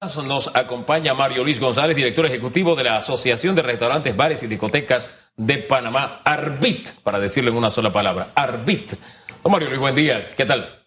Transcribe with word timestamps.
Nos 0.00 0.50
acompaña 0.54 1.12
Mario 1.12 1.44
Luis 1.44 1.60
González, 1.60 1.94
director 1.94 2.24
ejecutivo 2.24 2.74
de 2.74 2.84
la 2.84 2.96
Asociación 2.96 3.54
de 3.54 3.60
Restaurantes, 3.60 4.16
Bares 4.16 4.42
y 4.42 4.46
Discotecas 4.46 5.10
de 5.36 5.58
Panamá, 5.58 6.22
Arbit, 6.24 6.88
para 7.02 7.20
decirlo 7.20 7.50
en 7.50 7.58
una 7.58 7.70
sola 7.70 7.92
palabra, 7.92 8.30
Arbit. 8.34 8.94
Mario 9.44 9.68
Luis, 9.68 9.78
buen 9.78 9.94
día, 9.94 10.34
¿qué 10.34 10.46
tal? 10.46 10.82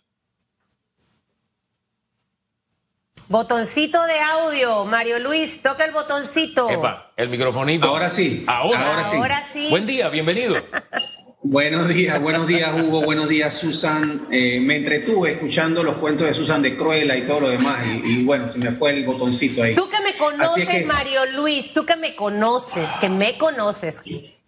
Botoncito 3.27 4.03
de 4.03 4.19
audio, 4.19 4.83
Mario 4.85 5.19
Luis, 5.19 5.61
toca 5.61 5.85
el 5.85 5.91
botoncito. 5.91 6.67
Epa, 6.71 7.11
el 7.15 7.29
microfonito. 7.29 7.85
Ahora 7.85 8.09
sí. 8.09 8.43
Ahora, 8.47 8.93
ahora 8.93 9.03
sí. 9.03 9.15
Ahora 9.15 9.43
sí. 9.53 9.67
Buen 9.69 9.85
día, 9.85 10.09
bienvenido. 10.09 10.55
Buenos 11.45 11.89
días, 11.89 12.21
buenos 12.21 12.47
días 12.47 12.71
Hugo, 12.73 13.01
buenos 13.01 13.27
días 13.27 13.53
Susan. 13.53 14.29
Eh, 14.31 14.61
me 14.61 14.77
entretuve 14.77 15.33
escuchando 15.33 15.83
los 15.83 15.95
cuentos 15.95 16.25
de 16.25 16.33
Susan 16.33 16.61
de 16.61 16.77
Cruella 16.77 17.17
y 17.17 17.23
todo 17.23 17.41
lo 17.41 17.49
demás 17.49 17.85
y, 18.01 18.23
bueno, 18.23 18.47
se 18.47 18.59
me 18.59 18.71
fue 18.71 18.91
el 18.91 19.03
botoncito 19.03 19.61
ahí. 19.61 19.75
Tú 19.75 19.89
que 19.89 19.99
me 19.99 20.15
conoces, 20.15 20.85
Mario 20.85 21.25
Luis, 21.35 21.73
tú 21.73 21.85
que 21.85 21.97
me 21.97 22.15
conoces, 22.15 22.89
que 23.01 23.09
me 23.09 23.37
conoces, 23.37 24.01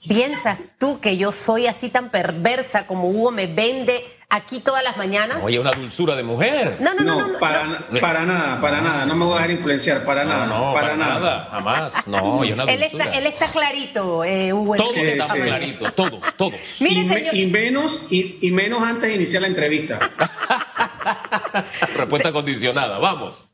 ¿piensas 0.08 0.58
tú 0.80 1.02
que 1.02 1.18
yo 1.18 1.34
soy 1.34 1.68
así 1.68 1.90
tan 1.90 2.12
perversa 2.12 2.88
como 2.88 3.10
Hugo 3.10 3.32
me 3.32 3.48
vende 3.48 4.02
aquí 4.30 4.60
todas 4.60 4.84
las 4.84 4.98
mañanas? 4.98 5.38
Oye, 5.42 5.60
una 5.60 5.72
dulzura 5.72 6.16
de 6.16 6.24
mujer. 6.24 6.78
No, 6.80 6.94
no, 6.94 7.04
no. 7.04 7.28
no, 7.28 7.40
para, 7.40 7.88
para 8.02 8.26
nada, 8.26 8.62
para 8.62 8.82
nada. 8.82 9.06
No 9.06 9.16
me 9.16 9.26
voy 9.26 9.34
a 9.34 9.38
dejar 9.38 9.52
influenciar, 9.52 10.06
para 10.06 10.24
nada. 10.26 10.46
No, 10.48 10.74
para, 10.74 10.96
nada. 10.96 11.50
Jamás. 11.52 12.08
No, 12.08 12.44
y 12.44 12.52
una 12.52 12.66
dulzura. 12.66 12.74
Él 12.74 12.84
está, 12.84 13.18
él 13.18 13.26
está 13.28 13.48
clarito, 13.48 14.24
eh, 14.24 14.54
Hugo. 14.54 14.76
Todos 14.76 14.98
estamos 14.98 15.36
claritos, 15.36 15.96
todos, 15.96 16.36
todos. 16.38 16.56
y, 16.80 17.46
menos, 17.48 18.08
y, 18.10 18.40
y 18.42 18.52
menos 18.52 18.82
antes 18.84 19.10
de 19.10 19.16
iniciar 19.16 19.42
la 19.42 19.48
entrevista. 19.48 20.00
Respuesta 21.96 22.32
condicionada, 22.32 23.00
vamos. 23.00 23.48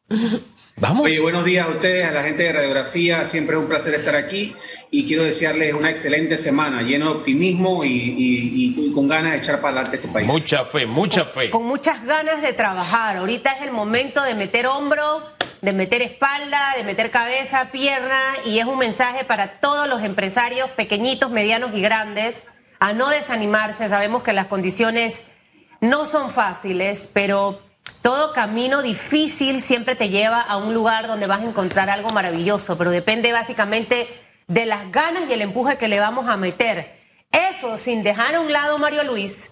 Vamos. 0.77 1.05
Oye, 1.05 1.19
buenos 1.19 1.45
días 1.45 1.67
a 1.67 1.69
ustedes, 1.69 2.03
a 2.03 2.11
la 2.11 2.23
gente 2.23 2.43
de 2.43 2.53
Radiografía. 2.53 3.25
Siempre 3.25 3.55
es 3.55 3.61
un 3.61 3.67
placer 3.67 3.93
estar 3.93 4.15
aquí 4.15 4.55
y 4.89 5.05
quiero 5.05 5.23
desearles 5.23 5.73
una 5.73 5.89
excelente 5.89 6.37
semana, 6.37 6.81
lleno 6.81 7.05
de 7.05 7.11
optimismo 7.11 7.83
y, 7.83 8.91
con 8.93 9.07
ganas 9.07 9.33
de 9.33 9.37
echar 9.39 9.61
para 9.61 9.75
adelante 9.75 9.97
este 9.97 10.07
país. 10.07 10.27
Mucha 10.27 10.65
fe, 10.65 10.85
mucha 10.85 11.25
fe. 11.25 11.49
Con 11.49 11.65
muchas 11.65 12.03
ganas 12.05 12.41
de 12.41 12.53
trabajar. 12.53 13.17
Ahorita 13.17 13.51
es 13.53 13.61
el 13.61 13.71
momento 13.71 14.23
de 14.23 14.33
meter 14.33 14.65
hombro, 14.65 15.21
de 15.61 15.71
meter 15.71 16.01
espalda, 16.01 16.73
de 16.75 16.83
meter 16.83 17.11
cabeza, 17.11 17.69
pierna 17.71 18.19
y 18.45 18.59
es 18.59 18.65
un 18.65 18.79
mensaje 18.79 19.23
para 19.23 19.59
todos 19.59 19.87
los 19.87 20.03
empresarios 20.03 20.69
pequeñitos, 20.71 21.29
medianos 21.29 21.71
y 21.75 21.81
grandes 21.81 22.41
a 22.79 22.93
no 22.93 23.09
desanimarse. 23.09 23.87
Sabemos 23.87 24.23
que 24.23 24.33
las 24.33 24.47
condiciones 24.47 25.21
no 25.79 26.05
son 26.05 26.31
fáciles, 26.31 27.09
pero 27.13 27.59
todo 28.01 28.33
camino 28.33 28.81
difícil 28.81 29.61
siempre 29.61 29.95
te 29.95 30.09
lleva 30.09 30.41
a 30.41 30.57
un 30.57 30.73
lugar 30.73 31.07
donde 31.07 31.27
vas 31.27 31.41
a 31.41 31.45
encontrar 31.45 31.89
algo 31.89 32.09
maravilloso, 32.09 32.77
pero 32.77 32.91
depende 32.91 33.31
básicamente 33.31 34.07
de 34.47 34.65
las 34.65 34.91
ganas 34.91 35.23
y 35.29 35.33
el 35.33 35.41
empuje 35.41 35.77
que 35.77 35.87
le 35.87 35.99
vamos 35.99 36.27
a 36.27 36.37
meter. 36.37 36.95
Eso 37.31 37.77
sin 37.77 38.03
dejar 38.03 38.35
a 38.35 38.41
un 38.41 38.51
lado, 38.51 38.77
Mario 38.77 39.03
Luis, 39.03 39.49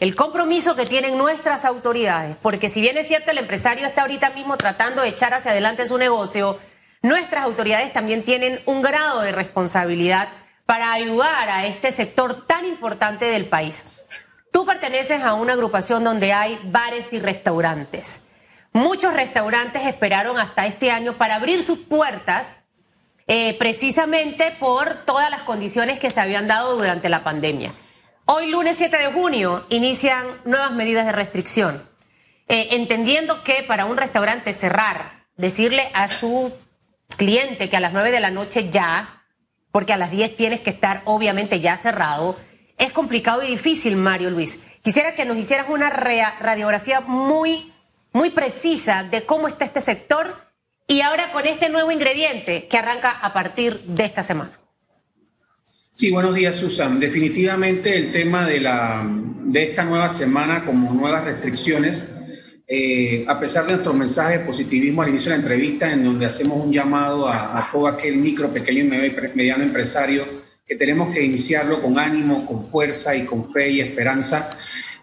el 0.00 0.14
compromiso 0.14 0.74
que 0.74 0.86
tienen 0.86 1.16
nuestras 1.16 1.64
autoridades, 1.64 2.36
porque 2.40 2.68
si 2.68 2.80
bien 2.80 2.96
es 2.96 3.06
cierto 3.06 3.30
el 3.30 3.38
empresario 3.38 3.86
está 3.86 4.02
ahorita 4.02 4.30
mismo 4.30 4.56
tratando 4.56 5.02
de 5.02 5.08
echar 5.10 5.32
hacia 5.34 5.52
adelante 5.52 5.86
su 5.86 5.98
negocio, 5.98 6.58
nuestras 7.02 7.44
autoridades 7.44 7.92
también 7.92 8.24
tienen 8.24 8.60
un 8.66 8.82
grado 8.82 9.20
de 9.20 9.32
responsabilidad 9.32 10.28
para 10.66 10.92
ayudar 10.92 11.48
a 11.50 11.66
este 11.66 11.92
sector 11.92 12.46
tan 12.46 12.64
importante 12.64 13.26
del 13.26 13.46
país. 13.46 14.02
Tú 14.52 14.66
perteneces 14.66 15.22
a 15.22 15.34
una 15.34 15.54
agrupación 15.54 16.04
donde 16.04 16.32
hay 16.32 16.60
bares 16.64 17.12
y 17.12 17.18
restaurantes. 17.18 18.20
Muchos 18.72 19.12
restaurantes 19.14 19.84
esperaron 19.86 20.38
hasta 20.38 20.66
este 20.66 20.90
año 20.90 21.14
para 21.18 21.34
abrir 21.36 21.64
sus 21.64 21.78
puertas 21.80 22.46
eh, 23.26 23.56
precisamente 23.58 24.52
por 24.60 24.92
todas 25.04 25.30
las 25.30 25.40
condiciones 25.40 25.98
que 25.98 26.10
se 26.10 26.20
habían 26.20 26.48
dado 26.48 26.76
durante 26.76 27.08
la 27.08 27.24
pandemia. 27.24 27.72
Hoy, 28.26 28.48
lunes 28.48 28.76
7 28.76 28.96
de 28.98 29.06
junio, 29.06 29.64
inician 29.70 30.26
nuevas 30.44 30.72
medidas 30.72 31.06
de 31.06 31.12
restricción, 31.12 31.88
eh, 32.48 32.68
entendiendo 32.72 33.42
que 33.42 33.62
para 33.62 33.86
un 33.86 33.96
restaurante 33.96 34.52
cerrar, 34.52 35.24
decirle 35.36 35.88
a 35.94 36.08
su 36.08 36.52
cliente 37.16 37.68
que 37.68 37.76
a 37.76 37.80
las 37.80 37.92
9 37.92 38.10
de 38.10 38.20
la 38.20 38.30
noche 38.30 38.68
ya, 38.68 39.24
porque 39.70 39.94
a 39.94 39.96
las 39.96 40.10
10 40.10 40.36
tienes 40.36 40.60
que 40.60 40.70
estar 40.70 41.00
obviamente 41.04 41.60
ya 41.60 41.76
cerrado, 41.78 42.36
es 42.82 42.92
complicado 42.92 43.44
y 43.44 43.52
difícil, 43.52 43.96
Mario 43.96 44.30
Luis. 44.30 44.58
Quisiera 44.82 45.14
que 45.14 45.24
nos 45.24 45.36
hicieras 45.36 45.66
una 45.68 45.88
radiografía 45.88 47.00
muy, 47.00 47.72
muy 48.12 48.30
precisa 48.30 49.04
de 49.04 49.24
cómo 49.24 49.46
está 49.46 49.64
este 49.64 49.80
sector 49.80 50.34
y 50.88 51.00
ahora 51.00 51.30
con 51.32 51.46
este 51.46 51.68
nuevo 51.68 51.92
ingrediente 51.92 52.66
que 52.68 52.76
arranca 52.76 53.10
a 53.10 53.32
partir 53.32 53.80
de 53.86 54.04
esta 54.04 54.24
semana. 54.24 54.58
Sí, 55.92 56.10
buenos 56.10 56.34
días, 56.34 56.56
Susan. 56.56 56.98
Definitivamente 56.98 57.96
el 57.96 58.10
tema 58.10 58.46
de, 58.46 58.60
la, 58.60 59.08
de 59.08 59.62
esta 59.62 59.84
nueva 59.84 60.08
semana 60.08 60.64
como 60.64 60.92
nuevas 60.92 61.22
restricciones, 61.22 62.10
eh, 62.66 63.24
a 63.28 63.38
pesar 63.38 63.66
de 63.66 63.74
nuestro 63.74 63.94
mensaje 63.94 64.38
de 64.38 64.44
positivismo 64.44 65.02
al 65.02 65.10
inicio 65.10 65.30
de 65.30 65.36
la 65.36 65.42
entrevista, 65.42 65.92
en 65.92 66.02
donde 66.02 66.26
hacemos 66.26 66.64
un 66.64 66.72
llamado 66.72 67.28
a, 67.28 67.56
a 67.56 67.70
todo 67.70 67.86
aquel 67.86 68.16
micro, 68.16 68.52
pequeño 68.52 68.80
y 68.80 68.88
mediano 69.36 69.62
empresario 69.62 70.41
que 70.72 70.78
tenemos 70.78 71.14
que 71.14 71.22
iniciarlo 71.22 71.82
con 71.82 71.98
ánimo, 71.98 72.46
con 72.46 72.64
fuerza 72.64 73.14
y 73.14 73.26
con 73.26 73.44
fe 73.44 73.68
y 73.68 73.82
esperanza. 73.82 74.48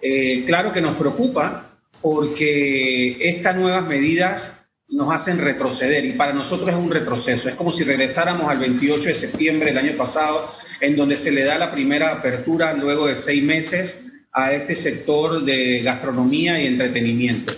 Eh, 0.02 0.44
claro 0.47 0.74
que 0.74 0.81
nos 0.81 0.96
preocupa 0.96 1.68
porque 2.02 3.18
estas 3.19 3.56
nuevas 3.56 3.85
medidas 3.85 4.63
nos 4.88 5.13
hacen 5.13 5.38
retroceder 5.38 6.06
y 6.06 6.13
para 6.13 6.34
nosotros 6.34 6.69
es 6.69 6.75
un 6.75 6.90
retroceso. 6.90 7.50
Es 7.50 7.53
como 7.53 7.69
si 7.69 7.84
regresáramos 7.84 8.50
al 8.50 8.57
28 8.57 9.09
de 9.09 9.13
septiembre 9.13 9.68
del 9.68 9.78
año 9.78 9.96
pasado, 9.96 10.52
en 10.81 10.96
donde 10.96 11.16
se 11.16 11.30
le 11.30 11.44
da 11.44 11.59
la 11.59 11.72
primera 11.72 12.13
apertura 12.13 12.74
luego 12.74 13.06
de 13.06 13.16
seis 13.16 13.44
meses 13.44 14.01
a 14.31 14.51
este 14.53 14.74
sector 14.74 15.46
de 15.46 15.84
gastronomía 15.84 16.59
y 16.59 16.66
entretenimiento. 16.66 17.53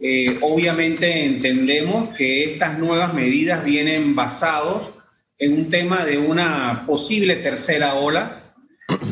Eh, 0.00 0.38
obviamente 0.40 1.24
entendemos 1.24 2.08
que 2.16 2.42
estas 2.42 2.80
nuevas 2.80 3.14
medidas 3.14 3.64
vienen 3.64 4.16
basados 4.16 4.94
en 5.38 5.52
un 5.52 5.70
tema 5.70 6.04
de 6.04 6.18
una 6.18 6.84
posible 6.86 7.36
tercera 7.36 7.94
ola, 7.94 8.54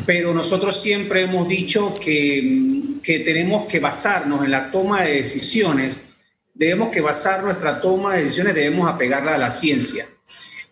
pero 0.05 0.33
nosotros 0.33 0.79
siempre 0.79 1.23
hemos 1.23 1.47
dicho 1.47 1.93
que, 1.99 2.99
que 3.01 3.19
tenemos 3.19 3.65
que 3.67 3.79
basarnos 3.79 4.43
en 4.43 4.51
la 4.51 4.71
toma 4.71 5.03
de 5.03 5.15
decisiones, 5.15 6.21
debemos 6.53 6.89
que 6.89 7.01
basar 7.01 7.43
nuestra 7.43 7.81
toma 7.81 8.15
de 8.15 8.23
decisiones, 8.23 8.55
debemos 8.55 8.89
apegarla 8.89 9.35
a 9.35 9.37
la 9.37 9.51
ciencia. 9.51 10.07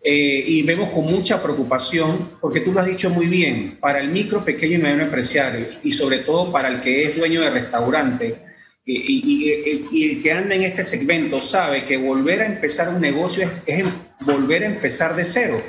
Eh, 0.04 0.44
y 0.48 0.62
vemos 0.62 0.90
con 0.90 1.04
mucha 1.04 1.40
preocupación, 1.40 2.32
porque 2.40 2.60
tú 2.60 2.72
lo 2.72 2.80
has 2.80 2.88
dicho 2.88 3.08
muy 3.10 3.26
bien, 3.26 3.78
para 3.80 4.00
el 4.00 4.08
micro, 4.08 4.44
pequeño 4.44 4.78
y 4.78 4.82
mediano 4.82 5.04
empresario, 5.04 5.68
y 5.84 5.92
sobre 5.92 6.18
todo 6.18 6.50
para 6.50 6.68
el 6.68 6.80
que 6.80 7.04
es 7.04 7.16
dueño 7.16 7.40
de 7.40 7.50
restaurante, 7.50 8.51
y, 8.84 10.04
el 10.04 10.22
que 10.22 10.32
anda 10.32 10.54
en 10.54 10.62
este 10.62 10.82
segmento 10.82 11.40
sabe 11.40 11.84
que 11.84 11.96
volver 11.96 12.42
a 12.42 12.46
empezar 12.46 12.88
un 12.88 13.00
negocio 13.00 13.48
es, 13.66 13.86
volver 14.26 14.64
a 14.64 14.66
empezar 14.66 15.14
de 15.14 15.24
cero. 15.24 15.62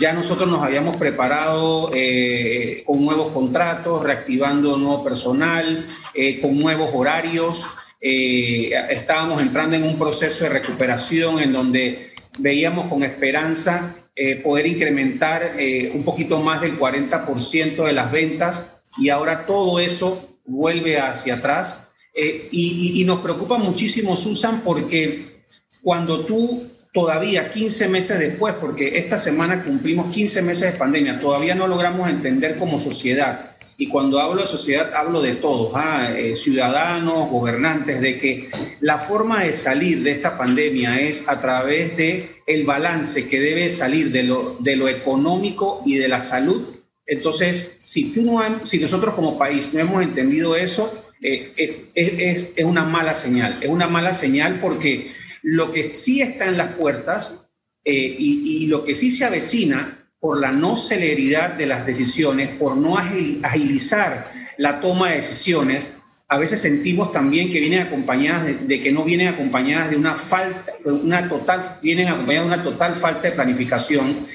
Ya 0.00 0.12
nosotros 0.12 0.50
nos 0.50 0.62
habíamos 0.62 0.96
preparado 0.96 1.90
eh, 1.94 2.82
con 2.84 3.04
nuevos 3.04 3.32
contratos, 3.32 4.02
reactivando 4.02 4.76
nuevo 4.76 5.02
personal, 5.04 5.86
eh, 6.12 6.40
con 6.40 6.58
nuevos 6.58 6.90
horarios. 6.92 7.64
Eh, 8.00 8.72
estábamos 8.90 9.40
entrando 9.40 9.76
en 9.76 9.84
un 9.84 9.98
proceso 9.98 10.44
de 10.44 10.50
recuperación 10.50 11.40
en 11.40 11.52
donde 11.52 12.14
veíamos 12.38 12.86
con 12.86 13.02
esperanza 13.02 13.96
poder 14.42 14.66
incrementar 14.66 15.52
un 15.92 16.02
poquito 16.02 16.40
más 16.40 16.62
del 16.62 16.78
40% 16.78 17.84
de 17.84 17.92
las 17.92 18.10
ventas 18.10 18.80
y 18.96 19.10
ahora 19.10 19.44
todo 19.44 19.78
eso 19.78 20.38
vuelve 20.46 20.98
hacia 20.98 21.34
atrás 21.34 21.85
eh, 22.18 22.48
y, 22.50 23.04
nos 23.04 23.20
preocupa 23.20 23.58
muchísimo, 23.58 24.16
Susan, 24.16 24.62
porque 24.64 25.44
cuando 25.82 26.24
tú 26.24 26.66
todavía 26.94 27.50
15 27.50 27.88
meses 27.88 28.18
después, 28.18 28.54
porque 28.54 28.96
esta 28.98 29.18
semana 29.18 29.62
cumplimos 29.62 30.12
15 30.14 30.40
meses 30.40 30.72
de 30.72 30.78
pandemia, 30.78 31.20
todavía 31.20 31.54
no 31.54 31.68
logramos 31.68 32.08
entender 32.08 32.56
como 32.56 32.78
sociedad, 32.78 33.56
y 33.76 33.88
cuando 33.88 34.18
hablo 34.20 34.40
de 34.40 34.48
sociedad 34.48 34.94
hablo 34.94 35.20
de 35.20 35.34
todos, 35.34 35.72
¿ah? 35.74 36.14
eh, 36.16 36.36
ciudadanos, 36.36 37.28
gobernantes, 37.28 38.00
de 38.00 38.18
que 38.18 38.48
la 38.80 38.96
forma 38.96 39.44
de 39.44 39.52
salir 39.52 40.02
de 40.02 40.12
esta 40.12 40.38
pandemia 40.38 40.98
es 41.02 41.28
a 41.28 41.38
través 41.42 41.94
de 41.98 42.40
el 42.46 42.64
balance 42.64 43.28
que 43.28 43.38
debe 43.38 43.68
salir 43.68 44.10
de 44.10 44.22
lo, 44.22 44.56
de 44.60 44.76
lo 44.76 44.88
económico 44.88 45.82
y 45.84 45.96
de 45.96 46.08
la 46.08 46.22
salud. 46.22 46.76
Entonces, 47.04 47.76
si, 47.80 48.14
tú 48.14 48.22
no, 48.22 48.64
si 48.64 48.78
nosotros 48.78 49.14
como 49.14 49.36
país 49.36 49.74
no 49.74 49.80
hemos 49.80 50.02
entendido 50.02 50.56
eso, 50.56 51.05
eh, 51.22 51.90
es, 51.94 52.64
una 52.64 52.84
mala 52.84 53.14
señal. 53.14 53.58
Es 53.60 53.68
una 53.68 53.88
mala 53.88 54.12
señal 54.12 54.60
porque 54.60 55.12
lo 55.42 55.70
que 55.70 55.94
sí 55.94 56.22
está 56.22 56.46
en 56.46 56.58
las 56.58 56.72
puertas 56.74 57.48
eh, 57.84 58.16
y, 58.18 58.64
y, 58.64 58.66
lo 58.66 58.84
que 58.84 58.94
sí 58.94 59.10
se 59.10 59.24
avecina 59.24 60.08
por 60.18 60.40
la 60.40 60.50
no 60.50 60.76
celeridad 60.76 61.50
de 61.50 61.66
las 61.66 61.86
decisiones, 61.86 62.48
por 62.48 62.76
no 62.76 62.98
agilizar 62.98 64.24
la 64.58 64.80
toma 64.80 65.10
de 65.10 65.16
decisiones, 65.16 65.90
a 66.28 66.38
veces 66.38 66.60
sentimos 66.60 67.12
también 67.12 67.50
que 67.50 67.60
vienen 67.60 67.86
acompañadas 67.86 68.46
de, 68.66 68.82
que 68.82 68.90
no 68.90 69.04
vienen 69.04 69.28
acompañadas 69.28 69.90
de 69.90 69.96
una 69.96 70.16
falta, 70.16 70.72
una 70.84 71.28
total, 71.28 71.78
vienen 71.82 72.08
acompañadas 72.08 72.48
de 72.48 72.54
una 72.54 72.64
total 72.64 72.96
falta 72.96 73.28
de 73.28 73.32
planificación. 73.32 74.26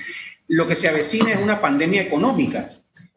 Lo 0.48 0.68
que 0.68 0.76
se 0.76 0.88
avecina 0.88 1.32
es 1.32 1.40
una 1.40 1.60
pandemia 1.60 2.02
económica. 2.02 2.70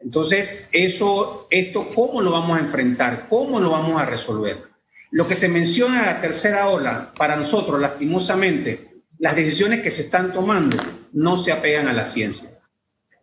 Entonces, 0.05 0.69
eso, 0.71 1.47
esto, 1.49 1.89
¿cómo 1.95 2.21
lo 2.21 2.29
vamos 2.29 2.57
a 2.57 2.61
enfrentar? 2.61 3.25
¿Cómo 3.27 3.59
lo 3.59 3.71
vamos 3.71 3.99
a 3.99 4.05
resolver? 4.05 4.65
Lo 5.09 5.27
que 5.27 5.33
se 5.33 5.49
menciona 5.49 5.99
en 6.01 6.05
la 6.05 6.21
tercera 6.21 6.69
ola, 6.69 7.11
para 7.17 7.35
nosotros, 7.35 7.81
lastimosamente, 7.81 9.01
las 9.17 9.35
decisiones 9.35 9.81
que 9.81 9.89
se 9.89 10.03
están 10.03 10.31
tomando 10.31 10.77
no 11.13 11.35
se 11.35 11.51
apegan 11.51 11.87
a 11.87 11.93
la 11.93 12.05
ciencia. 12.05 12.51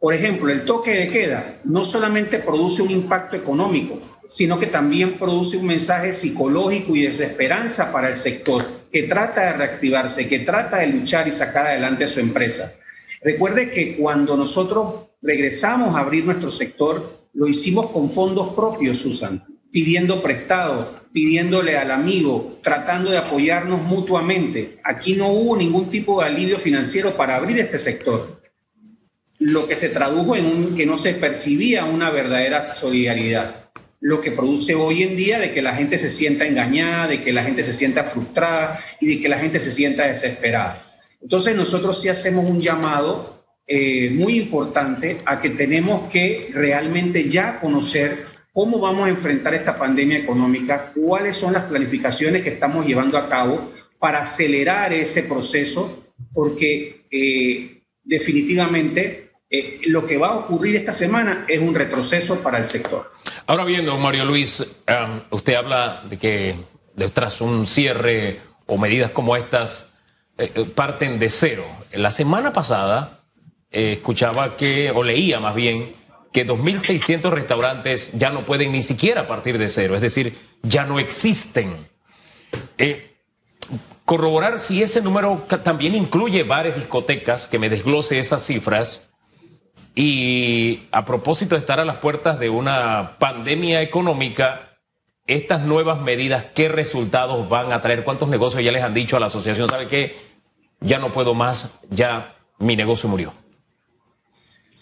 Por 0.00 0.12
ejemplo, 0.12 0.50
el 0.50 0.64
toque 0.64 0.90
de 0.90 1.06
queda 1.06 1.56
no 1.66 1.84
solamente 1.84 2.40
produce 2.40 2.82
un 2.82 2.90
impacto 2.90 3.36
económico, 3.36 4.00
sino 4.28 4.58
que 4.58 4.66
también 4.66 5.20
produce 5.20 5.58
un 5.58 5.66
mensaje 5.66 6.12
psicológico 6.12 6.96
y 6.96 7.02
desesperanza 7.02 7.92
para 7.92 8.08
el 8.08 8.16
sector 8.16 8.88
que 8.90 9.04
trata 9.04 9.42
de 9.42 9.52
reactivarse, 9.52 10.28
que 10.28 10.40
trata 10.40 10.78
de 10.78 10.88
luchar 10.88 11.28
y 11.28 11.30
sacar 11.30 11.68
adelante 11.68 12.08
su 12.08 12.18
empresa. 12.18 12.74
Recuerde 13.22 13.70
que 13.70 13.96
cuando 13.96 14.36
nosotros 14.36 15.11
regresamos 15.22 15.94
a 15.94 16.00
abrir 16.00 16.24
nuestro 16.24 16.50
sector, 16.50 17.28
lo 17.32 17.48
hicimos 17.48 17.90
con 17.90 18.10
fondos 18.10 18.54
propios, 18.54 18.98
Susan, 18.98 19.44
pidiendo 19.70 20.22
prestado, 20.22 21.02
pidiéndole 21.12 21.76
al 21.76 21.90
amigo, 21.90 22.58
tratando 22.62 23.10
de 23.10 23.18
apoyarnos 23.18 23.82
mutuamente. 23.82 24.80
Aquí 24.84 25.14
no 25.14 25.28
hubo 25.28 25.56
ningún 25.56 25.90
tipo 25.90 26.20
de 26.20 26.26
alivio 26.26 26.58
financiero 26.58 27.16
para 27.16 27.36
abrir 27.36 27.58
este 27.58 27.78
sector, 27.78 28.42
lo 29.38 29.66
que 29.66 29.76
se 29.76 29.88
tradujo 29.88 30.36
en 30.36 30.46
un, 30.46 30.74
que 30.74 30.86
no 30.86 30.96
se 30.96 31.14
percibía 31.14 31.84
una 31.84 32.10
verdadera 32.10 32.70
solidaridad 32.70 33.62
lo 34.02 34.20
que 34.20 34.32
produce 34.32 34.74
hoy 34.74 35.04
en 35.04 35.16
día 35.16 35.38
de 35.38 35.52
que 35.52 35.62
la 35.62 35.76
gente 35.76 35.96
se 35.96 36.10
sienta 36.10 36.44
engañada, 36.44 37.06
de 37.06 37.22
que 37.22 37.32
la 37.32 37.44
gente 37.44 37.62
se 37.62 37.72
sienta 37.72 38.02
frustrada 38.02 38.78
y 39.00 39.06
de 39.06 39.22
que 39.22 39.28
la 39.28 39.38
gente 39.38 39.60
se 39.60 39.70
sienta 39.70 40.08
desesperada. 40.08 40.74
Entonces 41.22 41.54
nosotros 41.54 42.00
sí 42.00 42.08
hacemos 42.08 42.44
un 42.44 42.60
llamado 42.60 43.31
eh, 43.74 44.10
muy 44.10 44.36
importante 44.36 45.16
a 45.24 45.40
que 45.40 45.48
tenemos 45.48 46.10
que 46.10 46.50
realmente 46.52 47.30
ya 47.30 47.58
conocer 47.58 48.22
cómo 48.52 48.78
vamos 48.80 49.06
a 49.06 49.08
enfrentar 49.08 49.54
esta 49.54 49.78
pandemia 49.78 50.18
económica, 50.18 50.92
cuáles 50.94 51.38
son 51.38 51.54
las 51.54 51.62
planificaciones 51.62 52.42
que 52.42 52.50
estamos 52.50 52.86
llevando 52.86 53.16
a 53.16 53.30
cabo 53.30 53.70
para 53.98 54.20
acelerar 54.20 54.92
ese 54.92 55.22
proceso, 55.22 56.04
porque 56.34 57.06
eh, 57.10 57.82
definitivamente 58.04 59.30
eh, 59.48 59.80
lo 59.86 60.04
que 60.04 60.18
va 60.18 60.28
a 60.28 60.36
ocurrir 60.36 60.76
esta 60.76 60.92
semana 60.92 61.46
es 61.48 61.60
un 61.60 61.74
retroceso 61.74 62.42
para 62.42 62.58
el 62.58 62.66
sector. 62.66 63.10
Ahora 63.46 63.64
bien, 63.64 63.86
don 63.86 64.02
Mario 64.02 64.26
Luis, 64.26 64.60
um, 64.60 65.20
usted 65.30 65.54
habla 65.54 66.02
de 66.10 66.18
que 66.18 66.56
tras 67.14 67.40
un 67.40 67.66
cierre 67.66 68.40
o 68.66 68.76
medidas 68.76 69.12
como 69.12 69.34
estas 69.34 69.88
eh, 70.36 70.52
eh, 70.54 70.64
parten 70.64 71.18
de 71.18 71.30
cero. 71.30 71.64
La 71.92 72.10
semana 72.10 72.52
pasada 72.52 73.21
eh, 73.72 73.94
escuchaba 73.94 74.56
que, 74.56 74.90
o 74.90 75.02
leía 75.02 75.40
más 75.40 75.54
bien, 75.54 75.94
que 76.32 76.46
2.600 76.46 77.30
restaurantes 77.30 78.10
ya 78.14 78.30
no 78.30 78.46
pueden 78.46 78.72
ni 78.72 78.82
siquiera 78.82 79.26
partir 79.26 79.58
de 79.58 79.68
cero, 79.68 79.94
es 79.94 80.00
decir, 80.00 80.38
ya 80.62 80.84
no 80.84 80.98
existen. 80.98 81.88
corroborar 84.04 84.58
si 84.58 84.82
ese 84.82 85.00
número 85.00 85.46
también 85.62 85.94
incluye 85.94 86.42
bares, 86.42 86.74
discotecas, 86.74 87.46
que 87.46 87.58
me 87.58 87.68
desglose 87.68 88.18
esas 88.18 88.44
cifras 88.44 89.02
y 89.94 90.88
a 90.90 91.04
propósito 91.04 91.54
de 91.54 91.60
estar 91.60 91.80
a 91.80 91.84
las 91.84 91.96
puertas 91.96 92.38
de 92.38 92.48
una 92.48 93.16
pandemia 93.18 93.82
económica, 93.82 94.78
estas 95.26 95.60
nuevas 95.60 96.00
medidas, 96.00 96.46
¿qué 96.54 96.68
resultados 96.68 97.48
van 97.48 97.72
a 97.72 97.80
traer? 97.80 98.04
¿Cuántos 98.04 98.28
negocios 98.28 98.62
ya 98.62 98.72
les 98.72 98.82
han 98.82 98.94
dicho 98.94 99.16
a 99.16 99.20
la 99.20 99.26
asociación? 99.26 99.68
¿Sabe 99.68 99.88
qué? 99.88 100.16
Ya 100.80 100.98
no 100.98 101.10
puedo 101.10 101.34
más, 101.34 101.68
ya 101.90 102.34
mi 102.58 102.74
negocio 102.74 103.08
murió. 103.08 103.41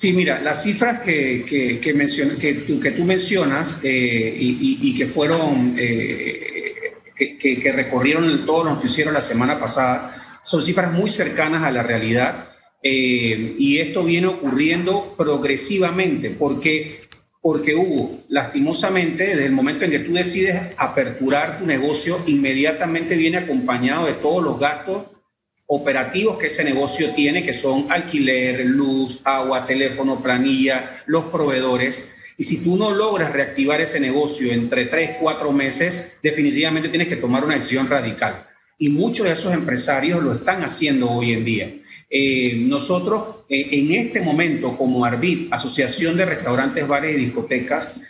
Sí, 0.00 0.14
mira, 0.14 0.40
las 0.40 0.62
cifras 0.62 1.00
que, 1.00 1.44
que, 1.44 1.78
que, 1.78 2.54
tú, 2.66 2.80
que 2.80 2.90
tú, 2.92 3.04
mencionas 3.04 3.80
eh, 3.82 4.34
y, 4.40 4.94
que 4.96 5.04
fueron, 5.04 5.76
eh, 5.78 6.94
que, 7.14 7.70
recorrieron 7.70 8.46
todos 8.46 8.64
los 8.64 8.80
que 8.80 8.86
hicieron 8.86 9.12
la 9.12 9.20
semana 9.20 9.60
pasada, 9.60 10.10
son 10.42 10.62
cifras 10.62 10.90
muy 10.94 11.10
cercanas 11.10 11.64
a 11.64 11.70
la 11.70 11.82
realidad. 11.82 12.48
Eh, 12.82 13.56
y 13.58 13.76
esto 13.76 14.02
viene 14.02 14.28
ocurriendo 14.28 15.14
progresivamente 15.18 16.30
porque, 16.30 17.02
porque 17.42 17.74
hubo, 17.74 18.24
lastimosamente, 18.30 19.26
desde 19.26 19.44
el 19.44 19.52
momento 19.52 19.84
en 19.84 19.90
que 19.90 19.98
tú 19.98 20.14
decides 20.14 20.58
aperturar 20.78 21.58
tu 21.58 21.66
negocio, 21.66 22.18
inmediatamente 22.26 23.16
viene 23.16 23.36
acompañado 23.36 24.06
de 24.06 24.14
todos 24.14 24.42
los 24.42 24.58
gastos 24.58 25.08
operativos 25.72 26.36
que 26.36 26.48
ese 26.48 26.64
negocio 26.64 27.10
tiene, 27.14 27.44
que 27.44 27.52
son 27.52 27.86
alquiler, 27.90 28.66
luz, 28.66 29.20
agua, 29.22 29.66
teléfono, 29.66 30.20
planilla, 30.20 30.90
los 31.06 31.26
proveedores. 31.26 32.08
Y 32.36 32.42
si 32.42 32.64
tú 32.64 32.76
no 32.76 32.90
logras 32.90 33.32
reactivar 33.32 33.80
ese 33.80 34.00
negocio 34.00 34.52
entre 34.52 34.86
tres, 34.86 35.12
cuatro 35.20 35.52
meses, 35.52 36.14
definitivamente 36.24 36.88
tienes 36.88 37.06
que 37.06 37.14
tomar 37.14 37.44
una 37.44 37.54
decisión 37.54 37.88
radical. 37.88 38.48
Y 38.78 38.88
muchos 38.88 39.26
de 39.26 39.32
esos 39.32 39.54
empresarios 39.54 40.20
lo 40.20 40.34
están 40.34 40.64
haciendo 40.64 41.08
hoy 41.08 41.32
en 41.32 41.44
día. 41.44 41.72
Eh, 42.10 42.56
nosotros 42.56 43.44
eh, 43.48 43.68
en 43.70 43.92
este 43.92 44.22
momento 44.22 44.76
como 44.76 45.04
Arbit, 45.04 45.52
Asociación 45.52 46.16
de 46.16 46.24
Restaurantes, 46.24 46.88
Bares 46.88 47.14
y 47.14 47.26
Discotecas, 47.26 48.00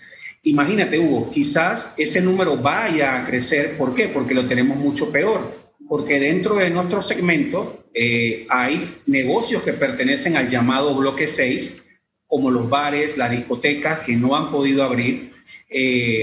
imagínate 0.44 0.98
Hugo, 0.98 1.30
quizás 1.30 1.92
ese 1.98 2.22
número 2.22 2.56
vaya 2.56 3.20
a 3.20 3.26
crecer. 3.26 3.76
¿Por 3.76 3.94
qué? 3.94 4.08
Porque 4.08 4.32
lo 4.32 4.48
tenemos 4.48 4.78
mucho 4.78 5.12
peor. 5.12 5.59
Porque 5.90 6.20
dentro 6.20 6.54
de 6.54 6.70
nuestro 6.70 7.02
segmento 7.02 7.84
eh, 7.92 8.46
hay 8.48 8.88
negocios 9.06 9.64
que 9.64 9.72
pertenecen 9.72 10.36
al 10.36 10.48
llamado 10.48 10.94
bloque 10.94 11.26
6, 11.26 11.84
como 12.28 12.52
los 12.52 12.70
bares, 12.70 13.18
las 13.18 13.32
discotecas 13.32 13.98
que 14.06 14.14
no 14.14 14.36
han 14.36 14.52
podido 14.52 14.84
abrir, 14.84 15.30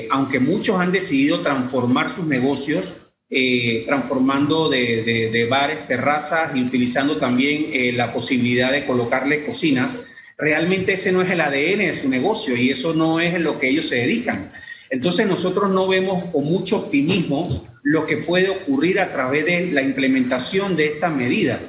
aunque 0.09 0.39
muchos 0.39 0.79
han 0.79 0.93
decidido 0.93 1.41
transformar 1.41 2.09
sus 2.09 2.27
negocios 2.27 3.07
eh, 3.29 3.83
transformando 3.85 4.69
de, 4.69 5.47
bares, 5.49 5.85
terrazas 5.85 6.55
y 6.55 6.63
utilizando 6.63 7.17
también 7.17 7.71
eh, 7.73 7.91
la 7.91 8.13
posibilidad 8.13 8.71
de 8.71 8.85
colocarle 8.85 9.45
cocinas, 9.45 9.97
realmente 10.37 10.93
ese 10.93 11.11
no 11.11 11.21
es 11.21 11.29
el 11.29 11.41
ADN 11.41 11.79
de 11.79 11.93
su 11.93 12.07
negocio 12.07 12.55
y 12.55 12.69
eso 12.69 12.93
no 12.93 13.19
es 13.19 13.33
en 13.33 13.43
lo 13.43 13.59
que 13.59 13.67
ellos 13.67 13.87
se 13.89 13.95
dedican. 13.95 14.49
Entonces 14.89 15.27
nosotros 15.27 15.69
no 15.71 15.89
vemos 15.89 16.31
con 16.31 16.45
mucho 16.45 16.77
optimismo 16.77 17.49
lo 17.89 18.05
que 18.05 18.17
puede 18.17 18.49
ocurrir 18.49 18.99
a 18.99 19.13
través 19.13 19.45
de 19.45 19.71
la 19.71 19.81
implementación 19.81 20.75
de 20.75 20.87
esta 20.87 21.09
medida, 21.09 21.59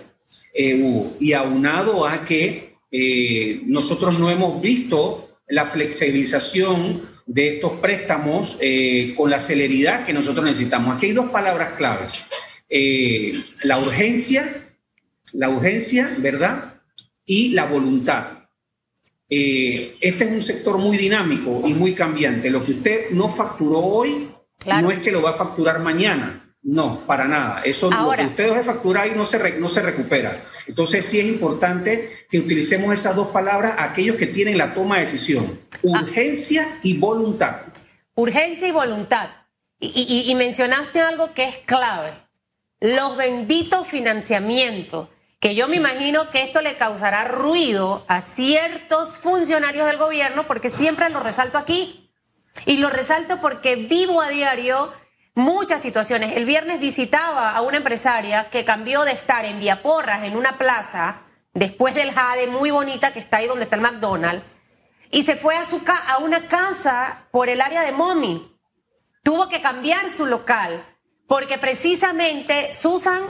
eh, 0.53 1.13
Y 1.21 1.33
aunado 1.33 2.07
a 2.07 2.25
que 2.25 2.75
nosotros 3.67 4.19
no 4.19 4.31
hemos 4.31 4.61
visto 4.61 5.39
la 5.49 5.65
flexibilización 5.65 7.09
de 7.29 7.49
estos 7.49 7.73
préstamos 7.73 8.57
eh, 8.61 9.15
con 9.17 9.31
la 9.31 9.39
celeridad 9.39 10.05
que 10.05 10.13
nosotros 10.13 10.45
necesitamos. 10.45 10.97
Aquí 10.97 11.07
hay 11.07 11.13
dos 11.13 11.31
palabras 11.31 11.75
claves. 11.77 12.25
Eh, 12.69 13.33
la 13.65 13.79
urgencia, 13.79 14.75
la 15.35 15.51
urgencia, 15.51 16.17
¿verdad? 16.19 16.81
Y 17.27 17.51
la 17.51 17.67
voluntad. 17.67 18.39
Eh, 19.31 19.97
este 20.01 20.25
es 20.25 20.31
un 20.31 20.41
sector 20.41 20.79
muy 20.79 20.97
dinámico 20.97 21.63
y 21.67 21.75
muy 21.75 21.93
cambiante. 21.93 22.51
Lo 22.51 22.65
que 22.65 22.73
usted 22.73 23.11
no 23.11 23.29
facturó 23.29 23.79
hoy 23.79 24.28
no 24.67 24.91
es 24.91 24.99
que 24.99 25.13
lo 25.13 25.23
va 25.23 25.31
a 25.31 25.35
facturar 25.35 25.81
mañana. 25.81 26.45
No, 26.63 27.07
para 27.07 27.27
nada. 27.27 27.63
Eso 27.63 27.91
lo 27.91 28.11
que 28.11 28.25
usted 28.25 28.49
deje 28.49 28.63
facturar 28.63 29.07
y 29.07 29.13
no 29.13 29.25
se, 29.25 29.59
no 29.59 29.69
se 29.69 29.81
recupera. 29.81 30.43
Entonces 30.67 31.05
sí 31.05 31.19
es 31.19 31.27
importante 31.27 32.27
que 32.29 32.39
utilicemos 32.41 32.93
esas 32.93 33.17
dos 33.17 33.29
palabras 33.29 33.75
a 33.79 33.85
aquellos 33.85 34.17
que 34.17 34.27
tienen 34.27 34.59
la 34.59 34.75
toma 34.75 34.97
de 34.97 35.03
decisión. 35.03 35.61
Urgencia 35.83 36.67
y 36.83 36.99
voluntad. 36.99 37.63
Urgencia 38.15 38.69
y 38.69 38.73
voluntad. 38.73 39.31
Y, 39.81 40.35
mencionaste 40.35 41.01
algo 41.01 41.33
que 41.35 41.45
es 41.45 41.57
clave. 41.59 42.13
Los 42.81 43.17
benditos 43.17 43.87
financiamientos, 43.87 45.09
que 45.39 45.55
yo 45.55 45.69
me 45.69 45.77
imagino 45.77 46.31
que 46.31 46.43
esto 46.43 46.61
le 46.61 46.77
causará 46.77 47.25
ruido 47.25 48.05
a 48.09 48.21
ciertos 48.21 49.19
funcionarios 49.19 49.87
del 49.87 49.97
gobierno, 49.97 50.49
porque 50.49 50.71
siempre 50.71 51.09
lo 51.11 51.21
resalto 51.21 51.59
aquí. 51.59 52.08
Y 52.67 52.79
lo 52.79 52.91
resalto 52.91 53.41
porque 53.41 53.77
vivo 53.77 54.21
a 54.21 54.29
diario 54.29 54.93
muchas 55.39 55.81
situaciones. 55.83 56.37
El 56.37 56.45
viernes 56.45 56.81
visitaba 56.81 57.53
a 57.53 57.61
una 57.63 57.77
empresaria 57.77 58.51
que 58.51 58.65
cambió 58.65 59.05
de 59.05 59.13
estar 59.13 59.45
en 59.45 59.61
Viaporras, 59.61 60.25
en 60.25 60.37
una 60.37 60.59
plaza, 60.59 61.23
después 61.55 61.95
del 61.95 62.13
Jade, 62.13 62.49
muy 62.49 62.71
bonita, 62.71 63.13
que 63.13 63.21
está 63.21 63.39
ahí 63.39 63.47
donde 63.47 63.65
está 63.65 63.77
el 63.77 63.83
McDonald's, 63.83 64.45
y 65.11 65.23
se 65.23 65.37
fue 65.37 65.57
a, 65.57 65.65
su 65.65 65.81
a 65.87 66.19
una 66.19 66.49
casa 66.49 67.27
por 67.31 67.49
el 67.49 67.61
área 67.61 67.83
de 67.83 67.93
Momi. 67.93 68.55
Tuvo 69.23 69.49
que 69.49 69.63
cambiar 69.63 70.11
su 70.11 70.27
local, 70.27 70.85
porque 71.27 71.57
precisamente, 71.57 72.73
Susan, 72.73 73.23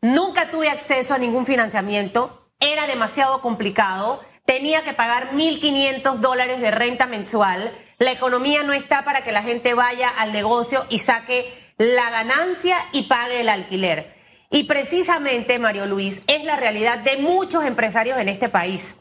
nunca 0.00 0.50
tuve 0.50 0.68
acceso 0.68 1.14
a 1.14 1.18
ningún 1.18 1.46
financiamiento, 1.46 2.50
era 2.60 2.86
demasiado 2.86 3.40
complicado, 3.40 4.22
tenía 4.44 4.82
que 4.84 4.92
pagar 4.92 5.30
1.500 5.32 6.16
dólares 6.16 6.60
de 6.60 6.70
renta 6.70 7.06
mensual. 7.06 7.72
La 7.98 8.12
economía 8.12 8.62
no 8.62 8.72
está 8.72 9.04
para 9.04 9.22
que 9.22 9.32
la 9.32 9.42
gente 9.42 9.74
vaya 9.74 10.08
al 10.08 10.32
negocio 10.32 10.84
y 10.90 10.98
saque 10.98 11.52
la 11.78 12.10
ganancia 12.10 12.76
y 12.92 13.04
pague 13.04 13.40
el 13.40 13.48
alquiler. 13.48 14.14
Y 14.50 14.64
precisamente, 14.64 15.58
Mario 15.58 15.86
Luis, 15.86 16.22
es 16.26 16.44
la 16.44 16.56
realidad 16.56 16.98
de 16.98 17.16
muchos 17.16 17.64
empresarios 17.64 18.18
en 18.18 18.28
este 18.28 18.48
país. 18.48 18.94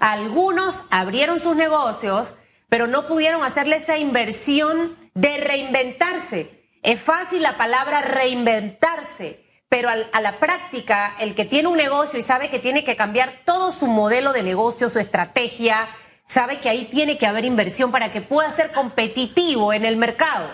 Algunos 0.00 0.84
abrieron 0.90 1.38
sus 1.38 1.56
negocios, 1.56 2.34
pero 2.68 2.86
no 2.86 3.06
pudieron 3.06 3.42
hacerle 3.44 3.76
esa 3.76 3.98
inversión 3.98 4.96
de 5.14 5.38
reinventarse. 5.38 6.66
Es 6.82 7.00
fácil 7.00 7.42
la 7.42 7.56
palabra 7.56 8.02
reinventarse, 8.02 9.44
pero 9.68 9.90
a 9.90 10.20
la 10.20 10.38
práctica, 10.38 11.14
el 11.20 11.34
que 11.34 11.44
tiene 11.44 11.68
un 11.68 11.76
negocio 11.76 12.18
y 12.18 12.22
sabe 12.22 12.48
que 12.48 12.58
tiene 12.58 12.84
que 12.84 12.96
cambiar 12.96 13.30
todo 13.44 13.70
su 13.70 13.86
modelo 13.86 14.32
de 14.32 14.42
negocio, 14.42 14.88
su 14.88 14.98
estrategia, 14.98 15.88
sabe 16.26 16.58
que 16.60 16.70
ahí 16.70 16.86
tiene 16.86 17.18
que 17.18 17.26
haber 17.26 17.44
inversión 17.44 17.92
para 17.92 18.10
que 18.10 18.22
pueda 18.22 18.50
ser 18.50 18.72
competitivo 18.72 19.72
en 19.74 19.84
el 19.84 19.96
mercado. 19.96 20.48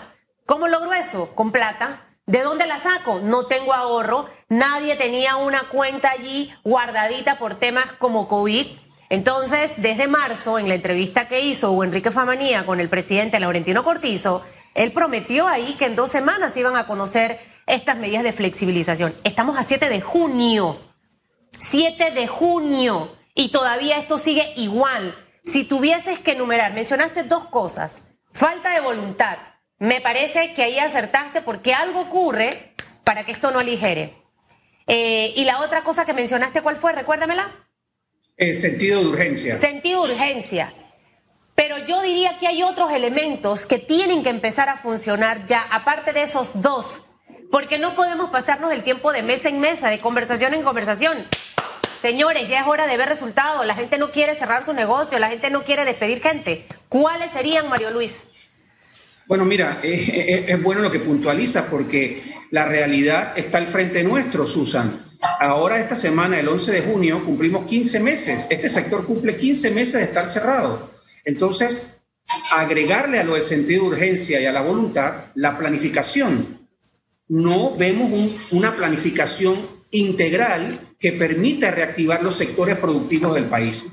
¿Cómo 0.45 0.67
logro 0.67 0.93
eso? 0.93 1.33
Con 1.33 1.51
plata. 1.51 2.01
¿De 2.25 2.41
dónde 2.41 2.65
la 2.65 2.77
saco? 2.77 3.19
No 3.19 3.45
tengo 3.45 3.73
ahorro. 3.73 4.27
Nadie 4.49 4.95
tenía 4.95 5.37
una 5.37 5.69
cuenta 5.69 6.11
allí 6.11 6.53
guardadita 6.63 7.37
por 7.37 7.55
temas 7.55 7.85
como 7.99 8.27
COVID. 8.27 8.67
Entonces, 9.09 9.73
desde 9.77 10.07
marzo, 10.07 10.59
en 10.59 10.67
la 10.67 10.75
entrevista 10.75 11.27
que 11.27 11.39
hizo 11.39 11.83
Enrique 11.83 12.11
Famanía 12.11 12.65
con 12.65 12.79
el 12.79 12.89
presidente 12.89 13.39
Laurentino 13.39 13.83
Cortizo, 13.83 14.43
él 14.73 14.91
prometió 14.91 15.47
ahí 15.47 15.75
que 15.75 15.85
en 15.85 15.95
dos 15.95 16.11
semanas 16.11 16.57
iban 16.57 16.75
a 16.75 16.87
conocer 16.87 17.39
estas 17.65 17.97
medidas 17.97 18.23
de 18.23 18.33
flexibilización. 18.33 19.15
Estamos 19.23 19.57
a 19.57 19.63
7 19.63 19.89
de 19.89 20.01
junio. 20.01 20.79
7 21.59 22.11
de 22.11 22.27
junio. 22.27 23.15
Y 23.33 23.49
todavía 23.49 23.97
esto 23.97 24.17
sigue 24.17 24.53
igual. 24.55 25.15
Si 25.43 25.63
tuvieses 25.63 26.19
que 26.19 26.31
enumerar, 26.31 26.73
mencionaste 26.73 27.23
dos 27.23 27.45
cosas. 27.45 28.01
Falta 28.33 28.73
de 28.73 28.81
voluntad. 28.81 29.37
Me 29.77 30.01
parece 30.01 30.53
que 30.53 30.63
ahí 30.63 30.79
acertaste 30.79 31.41
porque 31.41 31.73
algo 31.73 32.01
ocurre 32.01 32.73
para 33.03 33.23
que 33.23 33.31
esto 33.31 33.51
no 33.51 33.59
aligere. 33.59 34.15
Eh, 34.87 35.33
y 35.35 35.43
la 35.45 35.61
otra 35.61 35.83
cosa 35.83 36.05
que 36.05 36.13
mencionaste, 36.13 36.61
¿cuál 36.61 36.77
fue? 36.77 36.93
Recuérdamela. 36.93 37.67
El 38.37 38.51
eh, 38.51 38.55
sentido 38.55 39.01
de 39.01 39.07
urgencia. 39.07 39.57
Sentido 39.57 40.05
de 40.05 40.13
urgencia. 40.13 40.71
Pero 41.55 41.77
yo 41.79 42.01
diría 42.01 42.37
que 42.37 42.47
hay 42.47 42.63
otros 42.63 42.91
elementos 42.91 43.65
que 43.65 43.79
tienen 43.79 44.23
que 44.23 44.29
empezar 44.29 44.69
a 44.69 44.77
funcionar 44.77 45.45
ya, 45.47 45.65
aparte 45.71 46.11
de 46.11 46.23
esos 46.23 46.61
dos, 46.61 47.01
porque 47.51 47.79
no 47.79 47.95
podemos 47.95 48.29
pasarnos 48.29 48.71
el 48.71 48.83
tiempo 48.83 49.11
de 49.11 49.23
mesa 49.23 49.49
en 49.49 49.59
mesa, 49.59 49.89
de 49.89 49.99
conversación 49.99 50.53
en 50.53 50.63
conversación. 50.63 51.17
Señores, 52.01 52.47
ya 52.47 52.61
es 52.61 52.67
hora 52.67 52.87
de 52.87 52.97
ver 52.97 53.09
resultados. 53.09 53.65
La 53.65 53.73
gente 53.73 53.97
no 53.97 54.11
quiere 54.11 54.35
cerrar 54.35 54.65
su 54.65 54.73
negocio, 54.73 55.17
la 55.17 55.29
gente 55.29 55.49
no 55.49 55.63
quiere 55.63 55.85
despedir 55.85 56.21
gente. 56.21 56.65
¿Cuáles 56.89 57.31
serían, 57.31 57.67
Mario 57.67 57.91
Luis? 57.91 58.27
Bueno, 59.27 59.43
mira, 59.43 59.79
es, 59.81 60.61
bueno 60.61 60.81
lo 60.81 60.91
que 60.91 60.99
puntualiza 60.99 61.67
porque 61.71 62.21
la 62.51 62.65
realidad 62.65 63.33
está 63.35 63.57
al 63.57 63.67
frente 63.67 64.03
nuestro, 64.03 64.45
Susan. 64.45 65.03
Ahora, 65.39 65.79
esta 65.79 65.95
semana, 65.95 66.39
el 66.39 66.47
11 66.47 66.73
de 66.73 66.81
junio, 66.81 67.25
cumplimos 67.25 67.65
15 67.65 67.99
meses. 68.01 68.47
Este 68.51 68.69
sector 68.69 69.05
cumple 69.07 69.37
15 69.37 69.71
meses 69.71 69.95
de 69.95 70.03
estar 70.03 70.27
cerrado. 70.27 70.91
Entonces, 71.23 72.01
agregarle 72.55 73.19
a 73.19 73.23
lo 73.23 73.33
de 73.33 73.41
sentido 73.41 73.83
de 73.83 73.89
urgencia 73.89 74.39
y 74.39 74.45
a 74.45 74.51
la 74.51 74.61
voluntad 74.61 75.25
la 75.33 75.57
planificación. 75.57 76.64
No 77.27 77.75
vemos 77.75 78.11
una 78.51 78.71
planificación 78.73 79.55
integral 79.91 80.95
que 80.99 81.13
permita 81.13 81.71
reactivar 81.71 82.23
los 82.23 82.35
sectores 82.35 82.77
productivos 82.77 83.33
del 83.35 83.45
país. 83.45 83.87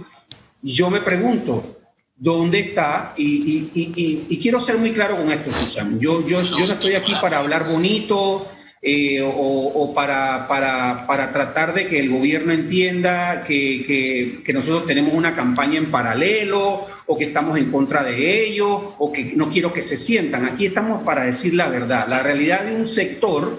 Yo 0.62 0.90
me 0.90 1.00
pregunto, 1.00 1.78
¿dónde 2.16 2.60
está? 2.60 3.14
Y, 3.16 4.38
quiero 4.40 4.60
ser 4.60 4.78
muy 4.78 4.92
claro 4.92 5.16
con 5.16 5.30
esto, 5.30 5.50
Susan. 5.52 5.98
Yo, 5.98 6.26
yo, 6.26 6.42
yo 6.42 6.58
no 6.58 6.64
estoy 6.64 6.94
aquí 6.94 7.14
para 7.20 7.38
hablar 7.38 7.68
bonito, 7.68 8.48
eh, 8.84 9.22
o, 9.22 9.92
para, 9.94 10.48
para, 10.48 11.06
para, 11.06 11.32
tratar 11.32 11.72
de 11.72 11.86
que 11.86 12.00
el 12.00 12.10
gobierno 12.10 12.52
entienda 12.52 13.44
que, 13.46 14.42
que, 14.44 14.52
nosotros 14.52 14.86
tenemos 14.86 15.14
una 15.14 15.36
campaña 15.36 15.78
en 15.78 15.92
paralelo 15.92 16.84
o 17.06 17.16
que 17.16 17.26
estamos 17.26 17.56
en 17.58 17.70
contra 17.70 18.02
de 18.02 18.44
ellos 18.44 18.80
o 18.98 19.12
que 19.12 19.34
no 19.36 19.50
quiero 19.50 19.72
que 19.72 19.82
se 19.82 19.96
sientan. 19.96 20.46
Aquí 20.46 20.66
estamos 20.66 21.02
para 21.04 21.22
decir 21.22 21.54
la 21.54 21.68
verdad, 21.68 22.08
la 22.08 22.24
realidad 22.24 22.64
de 22.64 22.74
un 22.74 22.84
sector 22.84 23.56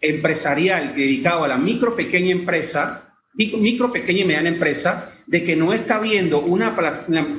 empresarial 0.00 0.94
dedicado 0.94 1.42
a 1.42 1.48
la 1.48 1.58
micro, 1.58 1.96
pequeña 1.96 2.30
empresa, 2.30 3.16
micro, 3.34 3.90
pequeña 3.90 4.20
y 4.20 4.24
mediana 4.26 4.48
empresa, 4.48 5.12
de 5.26 5.42
que 5.42 5.56
no 5.56 5.72
está 5.72 5.98
viendo 5.98 6.40
una 6.40 6.76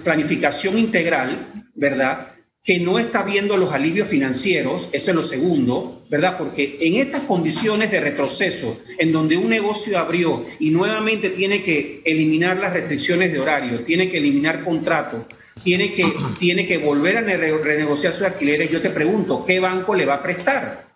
planificación 0.04 0.78
integral, 0.78 1.70
¿verdad? 1.74 2.34
Que 2.64 2.80
no 2.80 3.00
está 3.00 3.24
viendo 3.24 3.58
los 3.58 3.74
alivios 3.74 4.08
financieros, 4.08 4.90
eso 4.94 5.12
es 5.12 5.16
lo 5.16 5.24
segundo, 5.24 6.00
¿verdad? 6.12 6.38
Porque 6.38 6.78
en 6.82 6.96
estas 6.96 7.22
condiciones 7.22 7.90
de 7.90 8.00
retroceso, 8.00 8.80
en 9.00 9.12
donde 9.12 9.36
un 9.36 9.50
negocio 9.50 9.98
abrió 9.98 10.46
y 10.60 10.70
nuevamente 10.70 11.32
tiene 11.32 11.64
que 11.64 12.04
eliminar 12.06 12.58
las 12.58 12.74
restricciones 12.74 13.32
de 13.32 13.40
horario, 13.40 13.84
tiene 13.84 14.12
que 14.12 14.18
eliminar 14.18 14.64
contratos, 14.64 15.28
tiene 15.64 15.94
que, 15.94 16.06
tiene 16.38 16.68
que 16.68 16.78
volver 16.78 17.18
a 17.18 17.22
renegociar 17.22 18.14
sus 18.14 18.28
alquileres, 18.28 18.70
yo 18.70 18.80
te 18.80 18.92
pregunto, 18.92 19.44
¿qué 19.44 19.60
banco 19.60 19.96
le 19.96 20.06
va 20.06 20.16
a 20.16 20.24
prestar? 20.24 20.92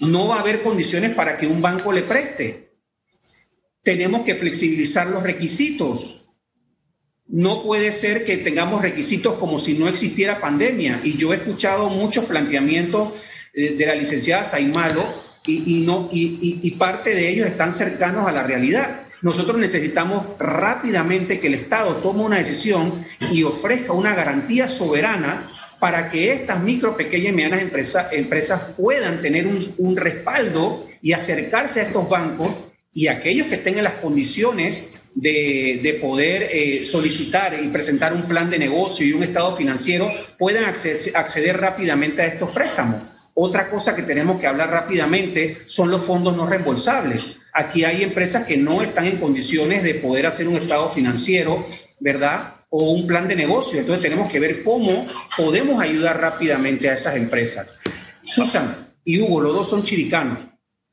No 0.00 0.28
va 0.28 0.36
a 0.36 0.40
haber 0.40 0.62
condiciones 0.62 1.14
para 1.14 1.36
que 1.36 1.46
un 1.46 1.60
banco 1.60 1.92
le 1.92 2.02
preste. 2.02 2.70
Tenemos 3.82 4.22
que 4.22 4.34
flexibilizar 4.34 5.08
los 5.08 5.22
requisitos 5.22 6.27
no 7.28 7.62
puede 7.62 7.92
ser 7.92 8.24
que 8.24 8.38
tengamos 8.38 8.82
requisitos 8.82 9.34
como 9.34 9.58
si 9.58 9.78
no 9.78 9.88
existiera 9.88 10.40
pandemia. 10.40 11.00
Y 11.04 11.16
yo 11.16 11.32
he 11.32 11.36
escuchado 11.36 11.90
muchos 11.90 12.24
planteamientos 12.24 13.12
eh, 13.52 13.74
de 13.76 13.86
la 13.86 13.94
licenciada 13.94 14.44
Saimalo 14.44 15.28
y, 15.46 15.80
no, 15.80 16.08
y, 16.12 16.70
parte 16.72 17.14
de 17.14 17.30
ellos 17.30 17.46
están 17.46 17.72
cercanos 17.72 18.26
a 18.26 18.32
la 18.32 18.42
realidad. 18.42 19.02
Nosotros 19.22 19.58
necesitamos 19.58 20.24
rápidamente 20.38 21.40
que 21.40 21.46
el 21.46 21.54
Estado 21.54 21.96
tome 21.96 22.22
una 22.22 22.36
decisión 22.36 22.92
y 23.32 23.42
ofrezca 23.44 23.92
una 23.92 24.14
garantía 24.14 24.68
soberana 24.68 25.42
para 25.80 26.10
que 26.10 26.32
estas 26.32 26.62
micro, 26.62 26.96
pequeñas 26.96 27.32
y 27.32 27.36
medianas 27.36 27.62
empresas 28.12 28.62
puedan 28.76 29.22
tener 29.22 29.46
un, 29.46 29.96
respaldo 29.96 30.86
y 31.00 31.12
acercarse 31.12 31.80
a 31.80 31.84
estos 31.84 32.08
bancos 32.08 32.50
y 32.92 33.06
aquellos 33.06 33.46
que 33.46 33.56
tengan 33.56 33.84
las 33.84 33.94
condiciones 33.94 34.97
de, 35.20 35.98
poder 36.00 36.48
eh, 36.52 36.84
solicitar 36.84 37.58
y 37.60 37.66
presentar 37.68 38.12
un 38.12 38.22
plan 38.22 38.48
de 38.48 38.58
negocio 38.58 39.06
y 39.06 39.12
un 39.12 39.24
estado 39.24 39.54
financiero 39.56 40.06
puedan 40.38 40.64
acceder, 40.64 41.16
acceder 41.16 41.60
rápidamente 41.60 42.22
a 42.22 42.26
estos 42.26 42.50
préstamos. 42.50 43.30
Otra 43.34 43.68
cosa 43.68 43.96
que 43.96 44.02
tenemos 44.02 44.40
que 44.40 44.46
hablar 44.46 44.70
rápidamente 44.70 45.56
son 45.66 45.90
los 45.90 46.02
fondos 46.02 46.36
no 46.36 46.46
reembolsables. 46.46 47.40
Aquí 47.52 47.84
hay 47.84 48.02
empresas 48.02 48.46
que 48.46 48.56
no 48.56 48.80
están 48.80 49.06
en 49.06 49.16
condiciones 49.16 49.82
de 49.82 49.94
poder 49.94 50.26
hacer 50.26 50.46
un 50.46 50.56
estado 50.56 50.88
financiero, 50.88 51.66
¿verdad? 51.98 52.54
O 52.70 52.92
un 52.92 53.06
plan 53.06 53.26
de 53.26 53.34
negocio. 53.34 53.80
Entonces 53.80 54.02
tenemos 54.02 54.30
que 54.30 54.38
ver 54.38 54.62
cómo 54.62 55.04
podemos 55.36 55.80
ayudar 55.80 56.20
rápidamente 56.20 56.88
a 56.88 56.94
esas 56.94 57.16
empresas. 57.16 57.80
Susan 58.22 58.72
y 59.04 59.20
Hugo, 59.20 59.40
los 59.40 59.54
dos 59.54 59.68
son 59.68 59.82
chiricanos. 59.82 60.40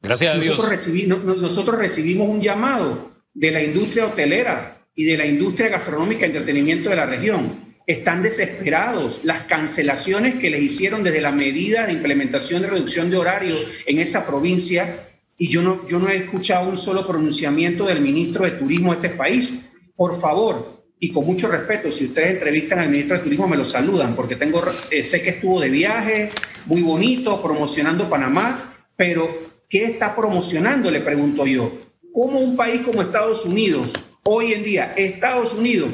Gracias 0.02 0.34
a 0.34 0.38
nosotros 0.38 0.86
Dios. 0.94 1.24
nosotros 1.24 1.78
recibimos 1.78 2.30
un 2.30 2.42
llamado 2.42 3.15
de 3.36 3.52
la 3.52 3.62
industria 3.62 4.08
hotelera 4.08 4.82
y 4.96 5.04
de 5.04 5.18
la 5.18 5.28
industria 5.28 5.68
gastronómica 5.68 6.22
y 6.22 6.30
entretenimiento 6.30 6.90
de 6.90 6.96
la 6.96 7.06
región. 7.06 7.66
Están 7.86 8.24
desesperados. 8.24 9.22
Las 9.24 9.44
cancelaciones 9.44 10.36
que 10.36 10.50
les 10.50 10.64
hicieron 10.64 11.04
desde 11.04 11.22
la 11.22 11.32
medida 11.32 11.86
de 11.86 11.94
implementación 11.94 12.62
de 12.62 12.70
reducción 12.70 13.12
de 13.12 13.18
horario 13.18 13.54
en 13.86 14.00
esa 14.00 14.26
provincia, 14.26 14.98
y 15.38 15.50
yo 15.50 15.62
no, 15.62 15.86
yo 15.86 16.00
no 16.00 16.10
he 16.10 16.16
escuchado 16.16 16.68
un 16.68 16.78
solo 16.78 17.06
pronunciamiento 17.06 17.86
del 17.86 18.00
ministro 18.00 18.46
de 18.46 18.52
Turismo 18.52 18.96
de 18.96 19.06
este 19.06 19.18
país. 19.18 19.66
Por 19.96 20.20
favor, 20.20 20.86
y 20.98 21.12
con 21.12 21.26
mucho 21.26 21.50
respeto, 21.50 21.92
si 21.92 22.06
ustedes 22.06 22.32
entrevistan 22.32 22.80
al 22.80 22.90
ministro 22.90 23.18
de 23.18 23.24
Turismo, 23.24 23.48
me 23.50 23.58
lo 23.58 23.66
saludan, 23.66 24.16
porque 24.16 24.38
tengo, 24.38 24.64
eh, 24.90 25.04
sé 25.04 25.22
que 25.22 25.32
estuvo 25.32 25.60
de 25.60 25.70
viaje, 25.70 26.32
muy 26.66 26.82
bonito, 26.82 27.42
promocionando 27.42 28.10
Panamá, 28.10 28.74
pero 28.96 29.42
¿qué 29.70 29.84
está 29.84 30.16
promocionando? 30.16 30.90
Le 30.90 31.02
pregunto 31.02 31.46
yo 31.46 31.85
cómo 32.16 32.40
un 32.40 32.56
país 32.56 32.80
como 32.80 33.02
Estados 33.02 33.44
Unidos, 33.44 33.92
hoy 34.24 34.54
en 34.54 34.64
día, 34.64 34.94
Estados 34.96 35.54
Unidos, 35.54 35.92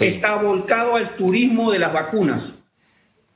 está 0.00 0.42
volcado 0.42 0.96
al 0.96 1.14
turismo 1.14 1.70
de 1.70 1.78
las 1.78 1.92
vacunas. 1.92 2.64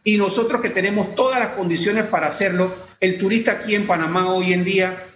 Y 0.03 0.17
nosotros 0.17 0.61
que 0.61 0.69
tenemos 0.69 1.15
todas 1.15 1.39
las 1.39 1.51
condiciones 1.51 2.05
para 2.05 2.27
hacerlo, 2.27 2.75
el 2.99 3.19
turista 3.19 3.53
aquí 3.53 3.77
en 3.77 3.87
Panamá 3.87 4.35
hoy 4.35 4.53
en 4.53 4.65
día 4.65 5.07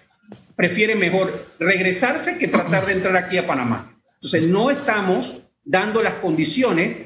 prefiere 0.55 0.95
mejor 0.95 1.49
regresarse 1.59 2.39
que 2.39 2.47
tratar 2.47 2.87
de 2.87 2.93
entrar 2.93 3.17
aquí 3.17 3.37
a 3.37 3.49
Panamá. 3.49 4.01
Entonces, 4.15 4.45
no 4.45 4.71
estamos 4.71 5.43
dando 5.65 6.03
las 6.03 6.15
condiciones 6.15 6.99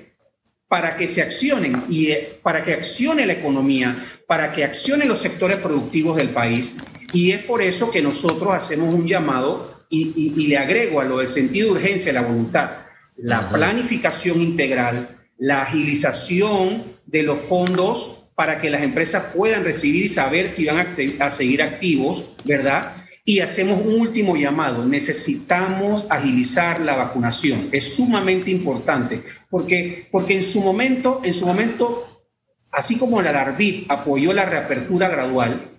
para 0.68 0.96
que 0.96 1.08
se 1.08 1.22
accionen 1.22 1.84
y 1.88 2.10
eh, 2.10 2.38
para 2.42 2.64
que 2.64 2.74
accione 2.74 3.24
la 3.24 3.32
economía, 3.32 4.04
para 4.26 4.52
que 4.52 4.62
accionen 4.62 5.08
los 5.08 5.20
sectores 5.20 5.56
productivos 5.56 6.18
del 6.18 6.30
país. 6.30 6.76
Y 7.14 7.32
es 7.32 7.42
por 7.44 7.62
eso 7.62 7.90
que 7.90 8.02
nosotros 8.02 8.54
hacemos 8.54 8.92
un 8.92 9.06
llamado 9.06 9.71
y, 9.94 10.46
le 10.46 10.56
agrego 10.56 11.00
a 11.00 11.04
lo 11.04 11.18
del 11.18 11.28
sentido 11.28 11.68
de 11.68 11.80
urgencia 11.80 12.10
y 12.10 12.14
la 12.14 12.22
voluntad. 12.22 12.70
la 13.18 13.50
planificación 13.50 14.40
integral, 14.40 15.18
la 15.38 15.62
agilización 15.62 16.96
de 17.06 17.22
los 17.22 17.38
fondos 17.38 18.30
para 18.34 18.58
que 18.58 18.70
las 18.70 18.82
empresas 18.82 19.26
puedan 19.34 19.64
recibir 19.64 20.06
y 20.06 20.08
saber 20.08 20.48
si 20.48 20.64
van 20.64 20.78
a, 20.78 21.26
a 21.26 21.30
seguir 21.30 21.62
activos, 21.62 22.34
¿verdad? 22.44 22.96
Y 23.24 23.40
hacemos 23.40 23.84
un 23.84 24.00
último 24.00 24.34
llamado. 24.34 24.84
Necesitamos 24.84 26.06
agilizar 26.08 26.80
la 26.80 26.96
vacunación. 26.96 27.68
Es 27.70 27.94
sumamente 27.94 28.50
importante 28.50 29.22
porque, 29.50 30.08
porque 30.10 30.34
en 30.34 30.42
su 30.42 30.62
momento, 30.62 31.20
en 31.22 31.34
su 31.34 31.46
momento, 31.46 32.24
así 32.72 32.96
como 32.96 33.20
la 33.20 33.38
ARBIT 33.38 33.90
apoyó 33.90 34.32
la 34.32 34.46
reapertura 34.46 35.08
gradual 35.08 35.70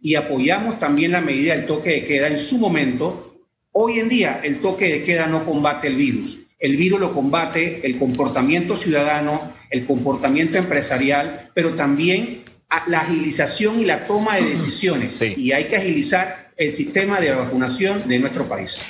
y 0.00 0.14
apoyamos 0.14 0.78
también 0.78 1.12
la 1.12 1.22
medida 1.22 1.56
del 1.56 1.66
toque 1.66 1.90
de 1.90 2.04
queda 2.04 2.28
en 2.28 2.36
su 2.36 2.58
momento, 2.58 3.31
hoy 3.72 3.98
en 3.98 4.08
día 4.08 4.40
el 4.42 4.60
toque 4.60 4.88
de 4.90 5.02
queda 5.02 5.26
no 5.26 5.44
combate 5.44 5.88
el 5.88 5.96
virus. 5.96 6.38
El 6.58 6.76
virus 6.76 7.00
lo 7.00 7.12
combate 7.12 7.84
el 7.84 7.98
comportamiento 7.98 8.76
ciudadano, 8.76 9.52
el 9.70 9.84
comportamiento 9.84 10.58
empresarial, 10.58 11.50
pero 11.54 11.74
también 11.74 12.44
la 12.86 13.00
agilización 13.00 13.80
y 13.80 13.84
la 13.84 14.06
toma 14.06 14.36
de 14.36 14.44
decisiones. 14.44 15.20
Y 15.20 15.52
hay 15.52 15.64
que 15.64 15.76
agilizar 15.76 16.52
el 16.56 16.70
sistema 16.70 17.20
de 17.20 17.32
vacunación 17.32 18.06
de 18.06 18.18
nuestro 18.18 18.46
país. 18.48 18.80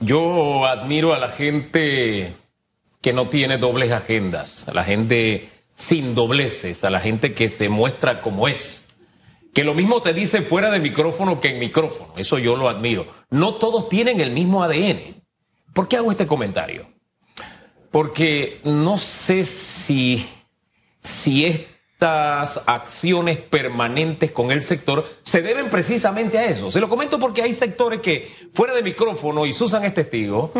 Yo 0.00 0.66
admiro 0.66 1.14
a 1.14 1.18
la 1.18 1.30
gente 1.30 2.34
que 3.00 3.12
no 3.12 3.28
tiene 3.28 3.58
dobles 3.58 3.90
agendas, 3.90 4.68
a 4.68 4.74
la 4.74 4.84
gente 4.84 5.48
sin 5.74 6.14
dobleces, 6.14 6.84
a 6.84 6.90
la 6.90 7.00
gente 7.00 7.34
que 7.34 7.48
se 7.48 7.68
muestra 7.68 8.20
como 8.20 8.46
es. 8.48 8.83
Que 9.54 9.64
lo 9.64 9.72
mismo 9.72 10.02
te 10.02 10.12
dice 10.12 10.42
fuera 10.42 10.70
de 10.70 10.80
micrófono 10.80 11.40
que 11.40 11.50
en 11.50 11.60
micrófono. 11.60 12.12
Eso 12.16 12.38
yo 12.38 12.56
lo 12.56 12.68
admiro. 12.68 13.06
No 13.30 13.54
todos 13.54 13.88
tienen 13.88 14.20
el 14.20 14.32
mismo 14.32 14.62
ADN. 14.62 15.22
¿Por 15.72 15.88
qué 15.88 15.96
hago 15.96 16.10
este 16.10 16.26
comentario? 16.26 16.86
Porque 17.90 18.60
no 18.64 18.96
sé 18.96 19.44
si, 19.44 20.28
si 21.00 21.46
es 21.46 21.60
acciones 22.66 23.38
permanentes 23.38 24.30
con 24.30 24.50
el 24.50 24.62
sector 24.62 25.04
se 25.22 25.42
deben 25.42 25.70
precisamente 25.70 26.38
a 26.38 26.46
eso. 26.46 26.70
Se 26.70 26.80
lo 26.80 26.88
comento 26.88 27.18
porque 27.18 27.42
hay 27.42 27.54
sectores 27.54 28.00
que 28.00 28.30
fuera 28.52 28.74
de 28.74 28.82
micrófono 28.82 29.46
y 29.46 29.54
Susan 29.54 29.84
es 29.84 29.94
testigo, 29.94 30.52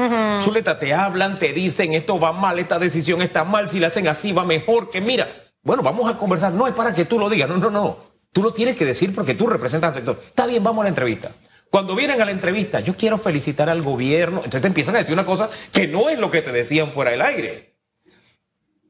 Zuleta, 0.42 0.78
te 0.78 0.94
hablan, 0.94 1.38
te 1.38 1.52
dicen 1.52 1.92
esto 1.92 2.18
va 2.18 2.32
mal, 2.32 2.58
esta 2.58 2.78
decisión 2.78 3.20
está 3.22 3.44
mal, 3.44 3.68
si 3.68 3.78
la 3.78 3.88
hacen 3.88 4.08
así 4.08 4.32
va 4.32 4.44
mejor, 4.44 4.90
que 4.90 5.00
mira, 5.00 5.28
bueno, 5.62 5.82
vamos 5.82 6.10
a 6.10 6.16
conversar, 6.16 6.52
no 6.52 6.66
es 6.66 6.74
para 6.74 6.94
que 6.94 7.04
tú 7.04 7.18
lo 7.18 7.28
digas, 7.28 7.48
no, 7.48 7.58
no, 7.58 7.70
no, 7.70 7.98
tú 8.34 8.42
lo 8.42 8.52
tienes 8.52 8.76
que 8.76 8.84
decir 8.84 9.14
porque 9.14 9.34
tú 9.34 9.46
representas 9.46 9.88
al 9.88 9.94
sector. 9.94 10.22
Está 10.26 10.46
bien, 10.46 10.62
vamos 10.62 10.82
a 10.82 10.84
la 10.84 10.88
entrevista. 10.90 11.32
Cuando 11.70 11.94
vienen 11.94 12.20
a 12.20 12.24
la 12.24 12.32
entrevista, 12.32 12.80
yo 12.80 12.96
quiero 12.96 13.16
felicitar 13.16 13.70
al 13.70 13.80
gobierno, 13.80 14.38
entonces 14.38 14.60
te 14.60 14.66
empiezan 14.66 14.96
a 14.96 14.98
decir 14.98 15.14
una 15.14 15.24
cosa 15.24 15.48
que 15.72 15.86
no 15.86 16.10
es 16.10 16.18
lo 16.18 16.30
que 16.30 16.42
te 16.42 16.52
decían 16.52 16.92
fuera 16.92 17.12
del 17.12 17.22
aire. 17.22 17.74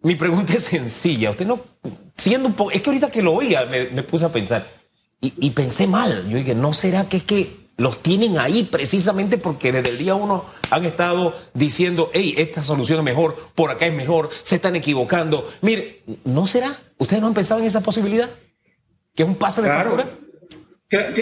Mi 0.03 0.17
pregunta 0.17 0.55
es 0.55 0.65
sencilla. 0.65 1.31
Usted 1.31 1.47
no, 1.47 1.61
siendo 2.17 2.49
un 2.49 2.55
poco, 2.55 2.71
es 2.71 2.83
que 2.83 2.91
ahorita 2.91 3.11
que 3.11 3.23
lo 3.23 3.33
oía 3.33 3.67
me, 3.67 4.03
puse 4.03 4.25
a 4.25 4.33
pensar 4.33 4.67
y, 5.21 5.51
pensé 5.51 5.87
mal. 5.87 6.29
Yo 6.29 6.39
dije, 6.39 6.55
¿no 6.55 6.73
será 6.73 7.09
que 7.09 7.19
es 7.19 7.25
que 7.25 7.69
los 7.77 8.03
tienen 8.03 8.39
ahí 8.39 8.65
precisamente 8.65 9.39
porque 9.39 9.73
desde 9.73 9.91
el 9.91 9.99
día 9.99 10.15
uno 10.15 10.45
han 10.71 10.85
estado 10.85 11.35
diciendo, 11.55 12.11
hey, 12.13 12.35
esta 12.37 12.63
solución 12.63 12.99
es 12.99 13.05
mejor, 13.05 13.35
por 13.55 13.71
acá 13.71 13.87
es 13.87 13.95
mejor, 13.95 14.31
se 14.43 14.57
están 14.57 14.77
equivocando? 14.77 15.51
Mire, 15.63 16.03
¿no 16.25 16.47
será? 16.47 16.77
¿Ustedes 16.99 17.21
no 17.21 17.29
han 17.29 17.35
pensado 17.35 17.61
en 17.61 17.67
esa 17.67 17.81
posibilidad? 17.81 18.29
¿Que 19.15 19.23
es 19.23 19.29
un 19.29 19.37
pase 19.37 19.63
de 19.63 19.69
factura? 19.69 20.19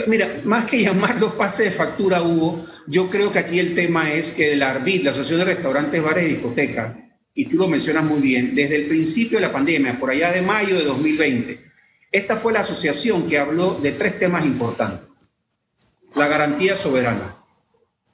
Mira, 0.07 0.41
más 0.45 0.65
que 0.65 0.83
llamarlo 0.83 1.37
pase 1.37 1.65
de 1.65 1.71
factura, 1.71 2.23
Hugo, 2.23 2.65
yo 2.87 3.09
creo 3.09 3.31
que 3.31 3.39
aquí 3.39 3.59
el 3.59 3.75
tema 3.75 4.13
es 4.13 4.33
que 4.33 4.53
el 4.53 4.63
ARBIT, 4.63 5.05
la 5.05 5.11
Asociación 5.11 5.41
de 5.41 5.55
Restaurantes, 5.55 6.03
Bares 6.03 6.25
y 6.25 6.35
Discotecas, 6.35 6.97
y 7.35 7.47
tú 7.47 7.57
lo 7.57 7.69
mencionas 7.69 8.05
muy 8.05 8.21
bien, 8.21 8.55
desde 8.55 8.77
el 8.77 8.87
principio 8.87 9.39
de 9.39 9.47
la 9.47 9.53
pandemia, 9.53 9.99
por 9.99 10.11
allá 10.11 10.31
de 10.31 10.43
mayo 10.43 10.77
de 10.77 10.85
2020, 10.85 11.61
esta 12.11 12.37
fue 12.37 12.53
la 12.53 12.61
asociación 12.61 13.29
que 13.29 13.39
habló 13.39 13.75
de 13.75 13.93
tres 13.93 14.19
temas 14.19 14.45
importantes. 14.45 15.09
La 16.15 16.29
garantía 16.29 16.75
soberana, 16.75 17.37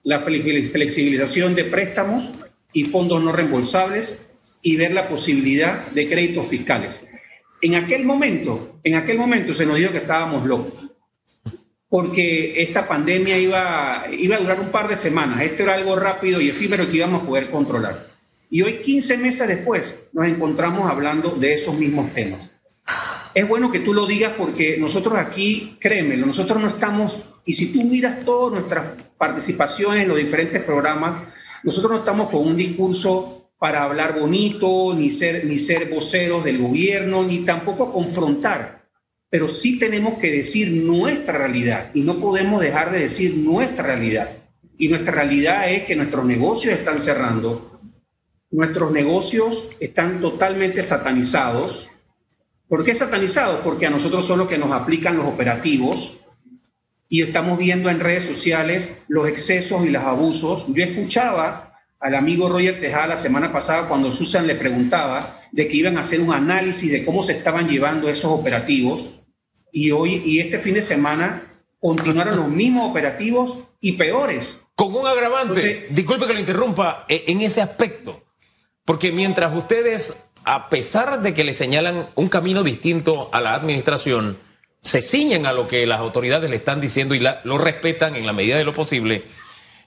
la 0.05 0.21
flexibilización 0.21 1.57
de 1.57 1.65
préstamos 1.65 2.35
y 2.73 2.85
fondos 2.85 3.23
no 3.23 3.33
reembolsables 3.33 4.37
y 4.63 4.77
ver 4.77 4.93
la 4.93 5.09
posibilidad 5.09 5.85
de 5.89 6.09
créditos 6.09 6.47
fiscales. 6.47 7.03
En 7.61 7.75
aquel 7.75 8.05
momento, 8.05 8.79
en 8.85 8.95
aquel 8.95 9.19
momento 9.19 9.53
se 9.53 9.67
nos 9.67 9.77
dijo 9.77 9.91
que 9.91 9.99
estábamos 9.99 10.47
locos, 10.47 10.93
porque 11.89 12.63
esta 12.63 12.87
pandemia 12.87 13.39
iba, 13.39 14.05
iba 14.13 14.37
a 14.37 14.41
durar 14.41 14.61
un 14.61 14.71
par 14.71 14.89
de 14.89 14.97
semanas. 14.97 15.41
Esto 15.43 15.63
era 15.63 15.75
algo 15.75 15.97
rápido 15.97 16.41
y 16.41 16.49
efímero 16.49 16.89
que 16.89 16.99
íbamos 16.99 17.23
a 17.23 17.27
poder 17.27 17.51
controlar. 17.51 18.07
Y 18.51 18.63
hoy, 18.63 18.75
15 18.75 19.19
meses 19.19 19.49
después, 19.49 20.09
nos 20.13 20.27
encontramos 20.27 20.91
hablando 20.91 21.31
de 21.33 21.53
esos 21.53 21.79
mismos 21.79 22.13
temas. 22.13 22.53
Es 23.35 23.47
bueno 23.47 23.71
que 23.71 23.81
tú 23.81 23.93
lo 23.93 24.07
digas 24.07 24.33
porque 24.37 24.79
nosotros 24.79 25.19
aquí, 25.19 25.77
créeme, 25.81 26.17
nosotros 26.17 26.61
no 26.61 26.69
estamos, 26.69 27.25
y 27.45 27.53
si 27.53 27.73
tú 27.73 27.85
miras 27.85 28.25
todas 28.25 28.53
nuestras 28.53 28.85
participaciones 29.19 30.03
en 30.03 30.09
los 30.09 30.17
diferentes 30.17 30.63
programas, 30.63 31.29
nosotros 31.63 31.93
no 31.93 31.99
estamos 31.99 32.31
con 32.31 32.47
un 32.47 32.57
discurso 32.57 33.38
para 33.59 33.83
hablar 33.83 34.19
bonito, 34.19 34.95
ni 34.95 35.11
ser, 35.11 35.45
ni 35.45 35.59
ser 35.59 35.89
voceros 35.91 36.45
del 36.45 36.59
gobierno, 36.59 37.25
ni 37.25 37.41
tampoco 37.41 37.93
confrontar, 37.93 38.89
pero 39.29 39.49
sí 39.49 39.79
tenemos 39.79 40.15
que 40.15 40.31
decir 40.31 40.71
nuestra 40.71 41.37
realidad 41.39 41.91
y 41.95 42.03
no 42.03 42.19
podemos 42.19 42.61
dejar 42.61 42.93
de 42.93 43.01
decir 43.01 43.37
nuestra 43.37 43.85
realidad. 43.85 44.31
Y 44.79 44.89
nuestra 44.89 45.13
realidad 45.13 45.71
es 45.71 45.83
que 45.83 45.97
nuestros 45.97 46.25
negocios 46.25 46.73
están 46.73 47.01
cerrando, 47.01 47.69
Nuestros 48.51 48.93
negocios 48.93 49.77
están 49.79 50.23
totalmente 50.23 50.83
satanizados. 50.83 51.91
¿Por 52.67 52.83
qué 52.83 52.95
satanizados? 52.95 53.61
Porque 53.61 53.87
a 53.87 53.91
nosotros 53.91 54.25
son 54.25 54.39
los 54.39 54.49
que 54.49 54.57
nos 54.57 54.73
aplican 54.73 55.19
los 55.19 55.27
operativos 55.27 56.21
y 57.11 57.21
estamos 57.21 57.59
viendo 57.59 57.91
en 57.91 58.01
redes 58.01 58.25
sociales 58.25 59.03
los 59.09 59.29
excesos 59.29 59.85
y 59.85 59.91
los 59.91 60.03
abusos. 60.03 60.65
Yo 60.69 60.83
escuchaba 60.83 61.68
al 62.01 62.15
amigo 62.15 62.49
Roger 62.49 62.81
Tejada 62.81 63.09
la 63.09 63.17
semana 63.17 63.53
pasada 63.53 63.89
cuando 63.89 64.13
Susan 64.13 64.47
le 64.47 64.55
preguntaba 64.55 65.41
de 65.53 65.67
que 65.67 65.77
iban 65.77 65.97
a 65.97 66.01
hacer 66.01 66.21
un 66.21 66.33
análisis 66.33 66.93
de 66.93 67.05
cómo 67.05 67.23
se 67.23 67.33
estaban 67.33 67.69
llevando 67.69 68.09
esos 68.09 68.31
operativos 68.31 69.11
y 69.73 69.91
hoy 69.91 70.23
y 70.25 70.41
este 70.41 70.59
fin 70.59 70.75
de 70.75 70.83
semana 70.83 71.49
continuaron 71.81 72.37
los 72.37 72.49
mismos 72.49 72.91
operativos 72.91 73.59
y 73.81 73.93
peores. 73.93 74.61
Con 74.75 74.95
un 74.95 75.07
agravante, 75.07 75.89
disculpe 75.91 76.27
que 76.27 76.35
lo 76.35 76.41
interrumpa, 76.41 77.05
e, 77.09 77.25
en 77.29 77.41
ese 77.41 77.61
aspecto. 77.61 78.23
Porque 78.85 79.13
mientras 79.13 79.55
ustedes, 79.55 80.17
a 80.45 80.69
pesar 80.69 81.21
de 81.21 81.35
que 81.35 81.45
le 81.45 81.53
señalan 81.53 82.11
un 82.15 82.29
camino 82.29 82.63
distinto 82.63 83.29
a 83.33 83.41
la 83.41 83.55
administración, 83.55 84.39
se 84.83 85.03
ciñen 85.03 85.47
a 85.47 85.53
lo 85.53 85.67
que 85.67 85.87
las 85.87 86.01
autoridades 86.01 86.49
le 86.49 86.57
están 86.57 86.81
diciendo 86.81 87.15
y 87.15 87.21
lo 87.21 87.59
respetan 87.59 88.17
en 88.17 88.25
la 88.25 88.33
medida 88.33 88.57
de 88.57 88.65
lo 88.65 88.73
posible, 88.73 89.25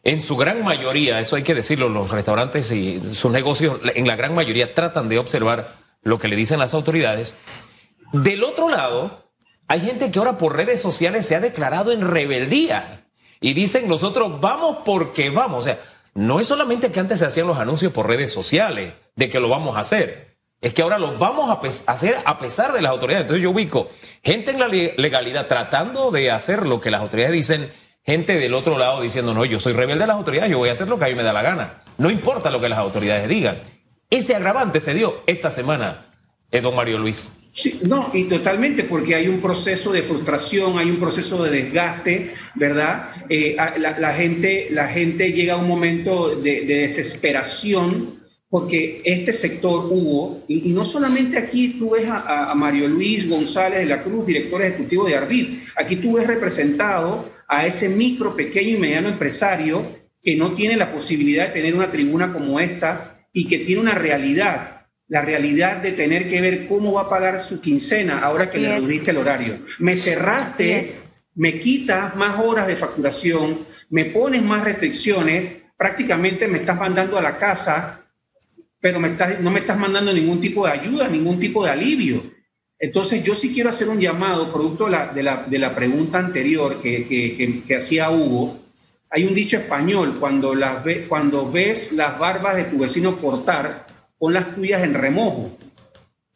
en 0.03 0.21
su 0.21 0.35
gran 0.35 0.63
mayoría, 0.63 1.19
eso 1.19 1.35
hay 1.35 1.43
que 1.43 1.53
decirlo, 1.53 1.89
los 1.89 2.09
restaurantes 2.09 2.71
y 2.71 3.01
sus 3.13 3.31
negocios, 3.31 3.79
en 3.95 4.07
la 4.07 4.15
gran 4.15 4.33
mayoría 4.33 4.73
tratan 4.73 5.09
de 5.09 5.19
observar 5.19 5.75
lo 6.01 6.19
que 6.19 6.27
le 6.27 6.35
dicen 6.35 6.59
las 6.59 6.73
autoridades. 6.73 7.65
Del 8.11 8.43
otro 8.43 8.67
lado, 8.67 9.31
hay 9.67 9.81
gente 9.81 10.11
que 10.11 10.19
ahora 10.19 10.37
por 10.37 10.55
redes 10.55 10.81
sociales 10.81 11.25
se 11.25 11.35
ha 11.35 11.39
declarado 11.39 11.91
en 11.91 12.01
rebeldía 12.01 13.05
y 13.39 13.53
dicen 13.53 13.87
nosotros 13.87 14.41
vamos 14.41 14.77
porque 14.83 15.29
vamos. 15.29 15.59
O 15.59 15.63
sea, 15.63 15.79
no 16.13 16.39
es 16.39 16.47
solamente 16.47 16.91
que 16.91 16.99
antes 16.99 17.19
se 17.19 17.25
hacían 17.25 17.47
los 17.47 17.57
anuncios 17.57 17.93
por 17.93 18.07
redes 18.07 18.33
sociales 18.33 18.93
de 19.15 19.29
que 19.29 19.39
lo 19.39 19.49
vamos 19.49 19.77
a 19.77 19.81
hacer. 19.81 20.37
Es 20.59 20.73
que 20.73 20.81
ahora 20.81 20.99
lo 20.99 21.17
vamos 21.17 21.49
a 21.49 21.91
hacer 21.91 22.17
a 22.25 22.37
pesar 22.37 22.73
de 22.73 22.81
las 22.81 22.91
autoridades. 22.91 23.23
Entonces 23.23 23.43
yo 23.43 23.51
ubico 23.51 23.89
gente 24.23 24.51
en 24.51 24.59
la 24.59 24.67
legalidad 24.67 25.47
tratando 25.47 26.11
de 26.11 26.31
hacer 26.31 26.65
lo 26.65 26.81
que 26.81 26.91
las 26.91 27.01
autoridades 27.01 27.33
dicen, 27.33 27.71
gente 28.05 28.35
del 28.35 28.53
otro 28.53 28.77
lado 28.77 29.01
diciendo, 29.01 29.33
no, 29.33 29.45
yo 29.45 29.59
soy 29.59 29.73
rebelde 29.73 30.01
de 30.01 30.07
las 30.07 30.15
autoridades, 30.15 30.51
yo 30.51 30.57
voy 30.57 30.69
a 30.69 30.73
hacer 30.73 30.87
lo 30.87 30.97
que 30.97 31.05
a 31.05 31.07
mí 31.07 31.15
me 31.15 31.23
da 31.23 31.33
la 31.33 31.41
gana. 31.41 31.83
No 31.97 32.09
importa 32.09 32.49
lo 32.49 32.59
que 32.61 32.69
las 32.69 32.79
autoridades 32.79 33.27
digan. 33.27 33.59
Ese 34.09 34.35
agravante 34.35 34.79
se 34.79 34.93
dio 34.93 35.21
esta 35.25 35.51
semana, 35.51 36.13
eh, 36.51 36.61
don 36.61 36.75
Mario 36.75 36.97
Luis. 36.97 37.29
Sí, 37.53 37.79
no, 37.83 38.11
y 38.13 38.25
totalmente, 38.25 38.83
porque 38.83 39.15
hay 39.15 39.27
un 39.27 39.41
proceso 39.41 39.91
de 39.91 40.01
frustración, 40.01 40.79
hay 40.79 40.89
un 40.89 40.99
proceso 40.99 41.43
de 41.43 41.51
desgaste, 41.51 42.33
¿verdad? 42.55 43.11
Eh, 43.29 43.55
la, 43.57 44.13
gente, 44.13 44.67
la 44.71 44.87
gente 44.87 45.33
llega 45.33 45.55
a 45.55 45.57
un 45.57 45.67
momento 45.67 46.35
de, 46.35 46.65
desesperación 46.65 48.21
porque 48.49 49.01
este 49.05 49.31
sector 49.31 49.87
hubo, 49.89 50.43
y, 50.47 50.73
no 50.73 50.83
solamente 50.83 51.37
aquí 51.37 51.77
tú 51.79 51.91
ves 51.91 52.05
a, 52.09 52.53
Mario 52.55 52.87
Luis 52.89 53.29
González 53.29 53.79
de 53.79 53.85
la 53.85 54.03
Cruz, 54.03 54.25
director 54.25 54.61
ejecutivo 54.61 55.05
de 55.05 55.15
Arbit, 55.15 55.59
aquí 55.77 55.97
tú 55.97 56.15
ves 56.15 56.27
representado 56.27 57.29
a 57.51 57.65
ese 57.65 57.89
micro, 57.89 58.35
pequeño 58.35 58.77
y 58.77 58.79
mediano 58.79 59.09
empresario 59.09 59.99
que 60.23 60.37
no 60.37 60.53
tiene 60.53 60.77
la 60.77 60.93
posibilidad 60.93 61.47
de 61.47 61.53
tener 61.53 61.75
una 61.75 61.91
tribuna 61.91 62.31
como 62.31 62.59
esta 62.59 63.27
y 63.33 63.47
que 63.47 63.59
tiene 63.59 63.81
una 63.81 63.95
realidad 63.95 64.77
la 65.07 65.21
realidad 65.21 65.77
de 65.77 65.91
tener 65.91 66.29
que 66.29 66.39
ver 66.39 66.65
cómo 66.65 66.93
va 66.93 67.01
a 67.01 67.09
pagar 67.09 67.41
su 67.41 67.59
quincena 67.59 68.19
ahora 68.19 68.49
que 68.49 68.59
le 68.59 68.75
redujiste 68.75 69.11
el 69.11 69.17
horario. 69.17 69.59
Me 69.79 69.97
cerraste, 69.97 70.89
me 71.35 71.59
quitas 71.59 72.15
más 72.15 72.39
horas 72.39 72.65
de 72.67 72.77
facturación, 72.77 73.65
me 73.89 74.05
pones 74.05 74.41
más 74.41 74.63
restricciones, 74.63 75.49
prácticamente 75.75 76.47
me 76.47 76.59
estás 76.59 76.77
mandando 76.77 77.17
a 77.17 77.21
la 77.21 77.37
casa 77.37 78.01
pero 78.81 78.99
me 78.99 79.15
no 79.41 79.51
me 79.51 79.59
estás 79.59 79.77
mandando 79.77 80.11
ningún 80.11 80.41
tipo 80.41 80.65
de 80.65 80.71
ayuda, 80.71 81.07
ningún 81.07 81.39
tipo 81.39 81.63
de 81.63 81.71
alivio. 81.71 82.23
Entonces 82.81 83.23
yo 83.23 83.35
sí 83.35 83.53
quiero 83.53 83.69
hacer 83.69 83.89
un 83.89 83.99
llamado, 83.99 84.51
producto 84.51 84.85
de 84.85 84.91
la, 84.91 85.07
de 85.13 85.21
la, 85.21 85.45
de 85.47 85.59
la 85.59 85.75
pregunta 85.75 86.17
anterior 86.17 86.81
que, 86.81 87.05
que, 87.05 87.63
que, 87.63 87.75
hacía 87.75 88.09
Hugo. 88.09 88.59
Hay 89.11 89.23
un 89.23 89.35
dicho 89.35 89.55
español, 89.55 90.17
cuando, 90.19 90.55
las 90.55 90.83
ve, 90.83 91.05
cuando 91.07 91.51
ves 91.51 91.91
las 91.91 92.17
barbas 92.17 92.55
de 92.55 92.63
tu 92.63 92.79
vecino 92.79 93.15
cortar, 93.17 93.85
pon 94.17 94.33
las 94.33 94.55
tuyas 94.55 94.83
en 94.83 94.95
remojo. 94.95 95.55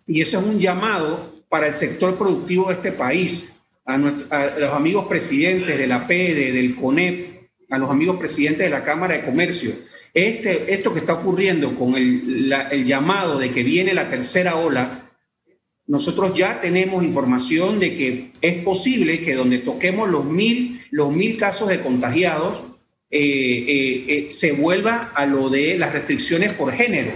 Y 0.05 0.21
eso 0.21 0.37
es 0.37 0.45
un 0.45 0.59
llamado 0.59 1.33
para 1.49 1.65
el 1.65 1.73
sector 1.73 2.15
productivo 2.15 2.67
de 2.67 2.75
este 2.75 2.91
país, 2.91 3.55
a, 3.83 3.97
los 3.97 4.71
amigos 4.71 5.07
presidentes 5.07 5.75
de 5.75 5.87
la 5.87 6.05
PEDE, 6.05 6.51
del 6.51 6.75
CONEP, 6.75 7.49
a 7.71 7.79
los 7.79 7.89
amigos 7.89 8.17
presidentes 8.17 8.65
de 8.65 8.69
la 8.69 8.83
Cámara 8.83 9.15
de 9.15 9.25
Comercio. 9.25 9.71
Este, 10.13 10.71
esto 10.71 10.93
que 10.93 10.99
está 10.99 11.13
ocurriendo 11.13 11.73
con 11.75 11.95
el, 11.95 12.53
el 12.69 12.85
llamado 12.85 13.39
de 13.39 13.51
que 13.51 13.63
viene 13.63 13.95
la 13.95 14.11
tercera 14.11 14.57
ola, 14.57 15.04
nosotros 15.87 16.33
ya 16.33 16.61
tenemos 16.61 17.03
información 17.03 17.79
de 17.79 17.95
que 17.95 18.31
es 18.41 18.63
posible 18.63 19.21
que 19.21 19.35
donde 19.35 19.59
toquemos 19.59 20.09
los 20.09 20.25
mil, 20.25 20.81
los 20.91 21.11
mil 21.11 21.37
casos 21.37 21.69
de 21.69 21.81
contagiados, 21.81 22.63
eh, 23.11 23.19
eh, 23.19 24.05
eh, 24.07 24.27
se 24.31 24.53
vuelva 24.53 25.11
a 25.15 25.25
lo 25.25 25.49
de 25.49 25.77
las 25.77 25.93
restricciones 25.93 26.53
por 26.53 26.71
género. 26.71 27.11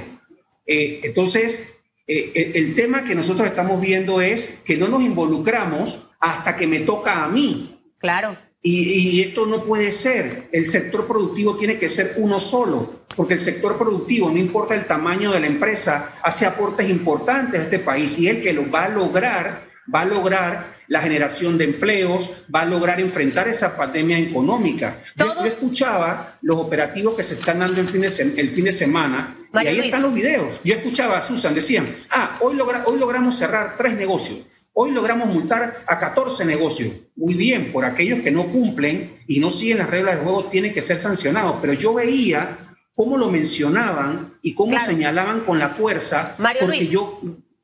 entonces, 0.66 1.74
el 2.06 2.76
tema 2.76 3.04
que 3.04 3.16
nosotros 3.16 3.48
estamos 3.48 3.82
viendo 3.82 4.22
es 4.22 4.62
que 4.64 4.78
no 4.78 4.88
nos 4.88 5.02
involucramos 5.02 6.10
hasta 6.20 6.56
que 6.56 6.68
me 6.68 6.80
toca 6.80 7.24
a 7.24 7.28
mí. 7.28 7.76
Claro. 7.98 8.38
Y, 8.62 9.22
esto 9.22 9.46
no 9.46 9.64
puede 9.64 9.92
ser. 9.92 10.48
El 10.52 10.68
sector 10.68 11.08
productivo 11.08 11.58
tiene 11.58 11.80
que 11.80 11.90
ser 11.90 12.14
uno 12.18 12.40
solo, 12.40 13.06
porque 13.20 13.34
el 13.34 13.42
sector 13.42 13.78
productivo, 13.78 14.30
no 14.30 14.38
importa 14.38 14.76
el 14.76 14.88
tamaño 14.88 15.34
de 15.34 15.42
la 15.42 15.48
empresa, 15.48 16.14
hace 16.24 16.46
aportes 16.46 16.90
importantes 16.90 17.60
a 17.60 17.64
este 17.64 17.80
país 17.80 18.18
y 18.18 18.30
el 18.30 18.42
que 18.42 18.54
lo 18.54 18.72
va 18.72 18.86
a 18.86 18.88
lograr, 18.88 19.68
va 19.94 20.04
a 20.04 20.06
lograr 20.06 20.78
la 20.88 21.02
generación 21.02 21.58
de 21.58 21.66
empleos, 21.66 22.46
va 22.56 22.62
a 22.62 22.66
lograr 22.66 23.02
enfrentar 23.02 23.50
esa 23.50 23.76
pandemia 23.76 24.18
económica. 24.18 25.02
Yo, 25.18 25.44
escuchaba 25.44 26.38
los 26.42 26.60
operativos 26.60 27.14
que 27.16 27.24
se 27.24 27.34
están 27.34 27.60
dando 27.60 27.82
el 27.82 27.90
fin 27.90 28.00
de, 28.00 28.08
el 28.38 28.52
fin 28.52 28.64
de 28.64 28.72
semana 28.72 29.38
y 29.54 29.68
ahí 29.68 29.80
están 29.80 30.04
los 30.04 30.14
videos. 30.14 30.62
Yo 30.64 30.76
escuchaba 30.76 31.18
a 31.18 31.22
Susan, 31.22 31.54
decían, 31.54 31.94
ah, 32.12 32.38
hoy, 32.40 32.56
logra, 32.56 32.84
hoy 32.86 32.98
logramos 32.98 33.36
cerrar 33.36 33.76
tres 33.76 33.96
negocios 33.96 34.60
Hoy 34.82 34.92
logramos 34.92 35.28
multar 35.28 35.84
a 35.88 36.00
14 36.00 36.46
negocios. 36.46 36.94
Muy 37.18 37.34
bien, 37.34 37.74
por 37.74 37.84
aquellos 37.84 38.20
que 38.20 38.32
no 38.32 38.48
cumplen 38.50 39.20
y 39.28 39.42
no 39.42 39.50
siguen 39.50 39.80
las 39.80 39.90
reglas 39.90 40.16
de 40.16 40.24
juego 40.24 40.46
tienen 40.46 40.74
que 40.74 40.82
ser 40.82 40.98
sancionados. 40.98 41.58
Pero 41.60 41.74
yo 41.74 41.94
veía 41.94 42.69
cómo 43.00 43.18
lo 43.18 43.30
mencionaban 43.30 44.38
y 44.42 44.54
cómo 44.54 44.78
señalaban 44.78 45.46
con 45.46 45.58
la 45.58 45.70
fuerza. 45.70 46.36
Mario 46.38 46.64
porque 46.64 46.86
yo. 46.86 47.22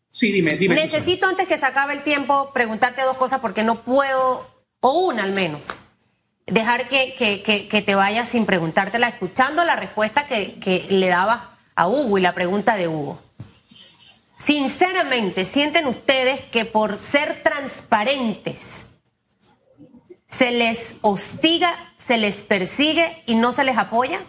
Sí, 0.09 0.31
dime, 0.31 0.55
dime. 0.55 0.75
Necesito 0.75 1.27
antes 1.27 1.45
que 1.45 1.57
se 1.57 1.65
acabe 1.65 1.91
el 1.91 2.03
tiempo 2.03 2.53
preguntarte 2.53 3.01
dos 3.01 3.17
cosas 3.17 3.41
porque 3.41 3.61
no 3.61 3.83
puedo, 3.83 4.49
o 4.79 5.07
una 5.07 5.23
al 5.23 5.33
menos, 5.33 5.63
dejar 6.47 6.87
que, 6.87 7.15
que, 7.69 7.81
te 7.81 7.95
vayas 7.95 8.29
sin 8.29 8.45
preguntártela, 8.45 9.09
escuchando 9.09 9.65
la 9.65 9.75
respuesta 9.75 10.25
que, 10.25 10.57
que 10.61 10.85
le 10.87 11.09
daba 11.09 11.45
a 11.75 11.85
Hugo 11.89 12.17
y 12.17 12.21
la 12.21 12.31
pregunta 12.31 12.77
de 12.77 12.87
Hugo. 12.87 13.19
Sinceramente, 14.37 15.43
¿sienten 15.43 15.85
ustedes 15.85 16.39
que 16.49 16.63
por 16.63 16.95
ser 16.95 17.43
transparentes 17.43 18.85
se 20.29 20.51
les 20.51 20.95
hostiga, 21.01 21.75
se 21.97 22.15
les 22.15 22.41
persigue 22.41 23.21
y 23.25 23.35
no 23.35 23.51
se 23.51 23.65
les 23.65 23.77
apoya? 23.77 24.21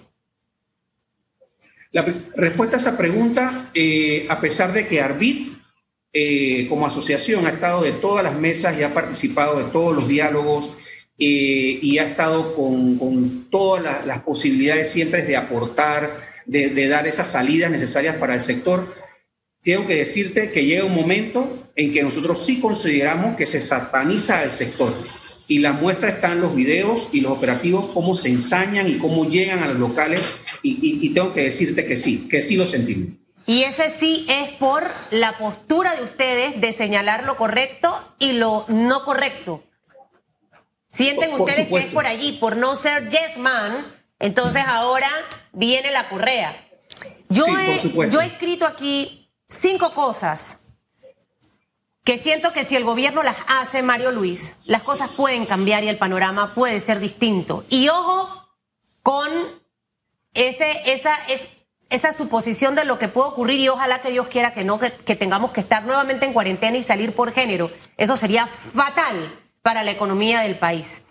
La 1.96 2.04
respuesta 2.34 2.76
a 2.76 2.78
esa 2.78 2.98
pregunta, 2.98 3.70
eh, 3.72 4.26
a 4.28 4.38
pesar 4.38 4.70
de 4.74 4.86
que 4.86 5.00
Arbit 5.00 5.56
eh, 6.12 6.66
como 6.68 6.86
asociación 6.86 7.46
ha 7.46 7.50
estado 7.52 7.80
de 7.80 7.92
todas 7.92 8.22
las 8.22 8.38
mesas 8.38 8.78
y 8.78 8.82
ha 8.82 8.92
participado 8.92 9.56
de 9.56 9.70
todos 9.72 9.96
los 9.96 10.06
diálogos 10.06 10.72
eh, 11.18 11.78
y 11.80 11.96
ha 11.96 12.06
estado 12.06 12.54
con, 12.54 13.48
todas 13.50 14.04
las, 14.04 14.20
posibilidades 14.20 14.90
siempre 14.90 15.22
de 15.22 15.36
aportar, 15.36 16.20
de 16.44 16.86
dar 16.86 17.06
esas 17.06 17.30
salidas 17.30 17.70
necesarias 17.70 18.16
para 18.16 18.34
el 18.34 18.42
sector, 18.42 18.94
tengo 19.62 19.86
que 19.86 19.94
decirte 19.94 20.52
que 20.52 20.66
llega 20.66 20.84
un 20.84 20.94
momento 20.94 21.70
en 21.76 21.94
que 21.94 22.02
nosotros 22.02 22.44
sí 22.44 22.60
consideramos 22.60 23.36
que 23.36 23.46
se 23.46 23.62
sataniza 23.62 24.44
el 24.44 24.52
sector. 24.52 24.92
Y 25.48 25.60
la 25.60 25.72
muestra 25.72 26.10
está 26.10 26.32
en 26.32 26.40
los 26.40 26.54
videos 26.54 27.08
y 27.12 27.20
los 27.20 27.32
operativos, 27.32 27.90
cómo 27.94 28.14
se 28.14 28.28
ensañan 28.28 28.86
y 28.86 28.98
cómo 28.98 29.28
llegan 29.28 29.62
a 29.62 29.68
los 29.68 29.78
locales. 29.78 30.20
Y, 30.68 31.10
tengo 31.10 31.32
que 31.32 31.42
decirte 31.42 31.86
que 31.86 31.96
sí, 31.96 32.28
que 32.28 32.42
sí 32.42 32.56
lo 32.56 32.66
sentimos. 32.66 33.12
Y 33.46 33.62
ese 33.62 33.90
sí 33.90 34.26
es 34.28 34.50
por 34.52 34.84
la 35.10 35.38
postura 35.38 35.94
de 35.94 36.02
ustedes 36.02 36.60
de 36.60 36.72
señalar 36.72 37.24
lo 37.24 37.36
correcto 37.36 37.96
y 38.18 38.32
lo 38.32 38.64
no 38.68 39.04
correcto. 39.04 39.62
Sienten 40.90 41.32
ustedes 41.34 41.68
que 41.68 41.78
es 41.78 41.86
por 41.86 42.06
allí, 42.06 42.32
por 42.32 42.56
no 42.56 42.74
ser 42.74 43.10
yes 43.10 43.38
man, 43.38 43.86
entonces 44.18 44.64
ahora 44.66 45.10
viene 45.52 45.90
la 45.92 46.08
correa. 46.08 46.56
Yo, 47.28 47.44
yo 48.10 48.20
he 48.20 48.26
escrito 48.26 48.66
aquí 48.66 49.30
cinco 49.48 49.92
cosas 49.92 50.56
que 52.02 52.18
siento 52.18 52.52
que 52.52 52.64
si 52.64 52.76
el 52.76 52.84
gobierno 52.84 53.22
las 53.22 53.36
hace, 53.48 53.82
Mario 53.82 54.12
Luis, 54.12 54.54
las 54.66 54.82
cosas 54.82 55.10
pueden 55.16 55.44
cambiar 55.44 55.82
y 55.82 55.88
el 55.88 55.98
panorama 55.98 56.52
puede 56.54 56.80
ser 56.80 57.00
distinto. 57.00 57.64
Y 57.68 57.88
ojo 57.88 58.48
con 59.02 59.28
ese, 60.36 60.92
esa, 60.92 61.14
es, 61.28 61.42
esa 61.90 62.12
suposición 62.12 62.74
de 62.74 62.84
lo 62.84 62.98
que 62.98 63.08
puede 63.08 63.30
ocurrir 63.30 63.60
y 63.60 63.68
ojalá 63.68 64.00
que 64.00 64.10
Dios 64.10 64.28
quiera 64.28 64.52
que 64.52 64.64
no, 64.64 64.78
que, 64.78 64.92
que 64.92 65.16
tengamos 65.16 65.50
que 65.52 65.60
estar 65.60 65.84
nuevamente 65.84 66.26
en 66.26 66.32
cuarentena 66.32 66.76
y 66.76 66.82
salir 66.82 67.14
por 67.14 67.32
género. 67.32 67.70
Eso 67.96 68.16
sería 68.16 68.46
fatal 68.46 69.40
para 69.62 69.82
la 69.82 69.90
economía 69.90 70.40
del 70.40 70.56
país. 70.56 71.02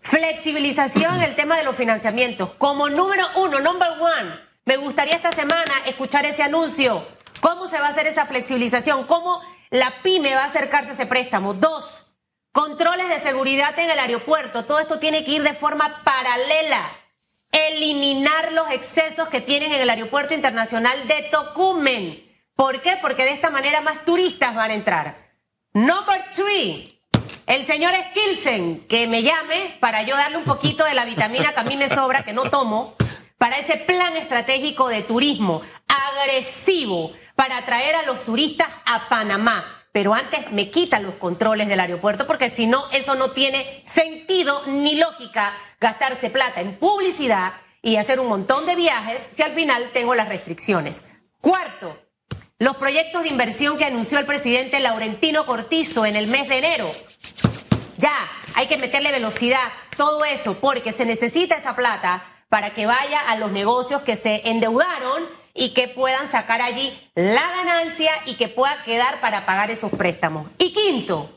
Flexibilización 0.00 1.16
en 1.16 1.22
el 1.22 1.36
tema 1.36 1.56
de 1.56 1.64
los 1.64 1.76
financiamientos. 1.76 2.52
Como 2.58 2.88
número 2.88 3.24
uno, 3.36 3.60
number 3.60 3.88
one, 4.00 4.40
me 4.64 4.76
gustaría 4.76 5.16
esta 5.16 5.32
semana 5.32 5.72
escuchar 5.86 6.24
ese 6.24 6.42
anuncio 6.42 7.06
¿Cómo 7.40 7.66
se 7.66 7.78
va 7.78 7.86
a 7.86 7.90
hacer 7.90 8.06
esa 8.06 8.26
flexibilización? 8.26 9.04
¿Cómo 9.04 9.40
la 9.70 10.02
pyme 10.02 10.34
va 10.34 10.42
a 10.42 10.46
acercarse 10.46 10.90
a 10.90 10.94
ese 10.94 11.06
préstamo? 11.06 11.54
Dos, 11.54 12.04
controles 12.52 13.08
de 13.08 13.20
seguridad 13.20 13.78
en 13.78 13.90
el 13.90 13.98
aeropuerto. 13.98 14.64
Todo 14.64 14.80
esto 14.80 14.98
tiene 14.98 15.24
que 15.24 15.32
ir 15.32 15.42
de 15.42 15.54
forma 15.54 16.02
paralela. 16.04 16.82
Eliminar 17.52 18.52
los 18.52 18.70
excesos 18.70 19.28
que 19.28 19.40
tienen 19.40 19.72
en 19.72 19.80
el 19.80 19.90
aeropuerto 19.90 20.34
internacional 20.34 21.06
de 21.08 21.22
Tocumen. 21.30 22.22
¿Por 22.54 22.80
qué? 22.82 22.98
Porque 23.00 23.24
de 23.24 23.32
esta 23.32 23.50
manera 23.50 23.80
más 23.80 24.04
turistas 24.04 24.54
van 24.54 24.70
a 24.70 24.74
entrar. 24.74 25.32
Number 25.72 26.30
three, 26.34 26.98
el 27.46 27.64
señor 27.66 27.94
Skilsen, 28.10 28.86
que 28.88 29.06
me 29.06 29.22
llame 29.22 29.76
para 29.78 30.02
yo 30.02 30.16
darle 30.16 30.38
un 30.38 30.44
poquito 30.44 30.84
de 30.84 30.94
la 30.94 31.04
vitamina 31.04 31.52
que 31.52 31.60
a 31.60 31.64
mí 31.64 31.76
me 31.76 31.88
sobra, 31.88 32.22
que 32.22 32.32
no 32.32 32.50
tomo, 32.50 32.96
para 33.38 33.58
ese 33.58 33.76
plan 33.76 34.16
estratégico 34.16 34.88
de 34.88 35.02
turismo 35.02 35.62
agresivo 35.86 37.12
para 37.34 37.58
atraer 37.58 37.94
a 37.94 38.02
los 38.02 38.24
turistas 38.24 38.68
a 38.84 39.08
Panamá. 39.08 39.75
Pero 39.96 40.12
antes 40.12 40.52
me 40.52 40.70
quitan 40.70 41.04
los 41.04 41.14
controles 41.14 41.68
del 41.68 41.80
aeropuerto 41.80 42.26
porque 42.26 42.50
si 42.50 42.66
no, 42.66 42.84
eso 42.92 43.14
no 43.14 43.30
tiene 43.30 43.82
sentido 43.86 44.62
ni 44.66 44.94
lógica 44.94 45.56
gastarse 45.80 46.28
plata 46.28 46.60
en 46.60 46.76
publicidad 46.76 47.54
y 47.80 47.96
hacer 47.96 48.20
un 48.20 48.28
montón 48.28 48.66
de 48.66 48.76
viajes 48.76 49.22
si 49.32 49.42
al 49.42 49.52
final 49.52 49.88
tengo 49.94 50.14
las 50.14 50.28
restricciones. 50.28 51.02
Cuarto, 51.40 51.98
los 52.58 52.76
proyectos 52.76 53.22
de 53.22 53.30
inversión 53.30 53.78
que 53.78 53.86
anunció 53.86 54.18
el 54.18 54.26
presidente 54.26 54.80
Laurentino 54.80 55.46
Cortizo 55.46 56.04
en 56.04 56.16
el 56.16 56.26
mes 56.28 56.46
de 56.50 56.58
enero. 56.58 56.92
Ya, 57.96 58.12
hay 58.54 58.66
que 58.66 58.76
meterle 58.76 59.12
velocidad, 59.12 59.66
todo 59.96 60.26
eso, 60.26 60.58
porque 60.60 60.92
se 60.92 61.06
necesita 61.06 61.56
esa 61.56 61.74
plata 61.74 62.22
para 62.50 62.74
que 62.74 62.84
vaya 62.84 63.18
a 63.30 63.36
los 63.36 63.50
negocios 63.50 64.02
que 64.02 64.16
se 64.16 64.46
endeudaron 64.50 65.24
y 65.56 65.70
que 65.70 65.88
puedan 65.88 66.28
sacar 66.28 66.62
allí 66.62 66.92
la 67.14 67.42
ganancia 67.56 68.12
y 68.26 68.34
que 68.34 68.48
pueda 68.48 68.76
quedar 68.84 69.20
para 69.20 69.46
pagar 69.46 69.70
esos 69.70 69.90
préstamos. 69.90 70.48
Y 70.58 70.72
quinto, 70.72 71.30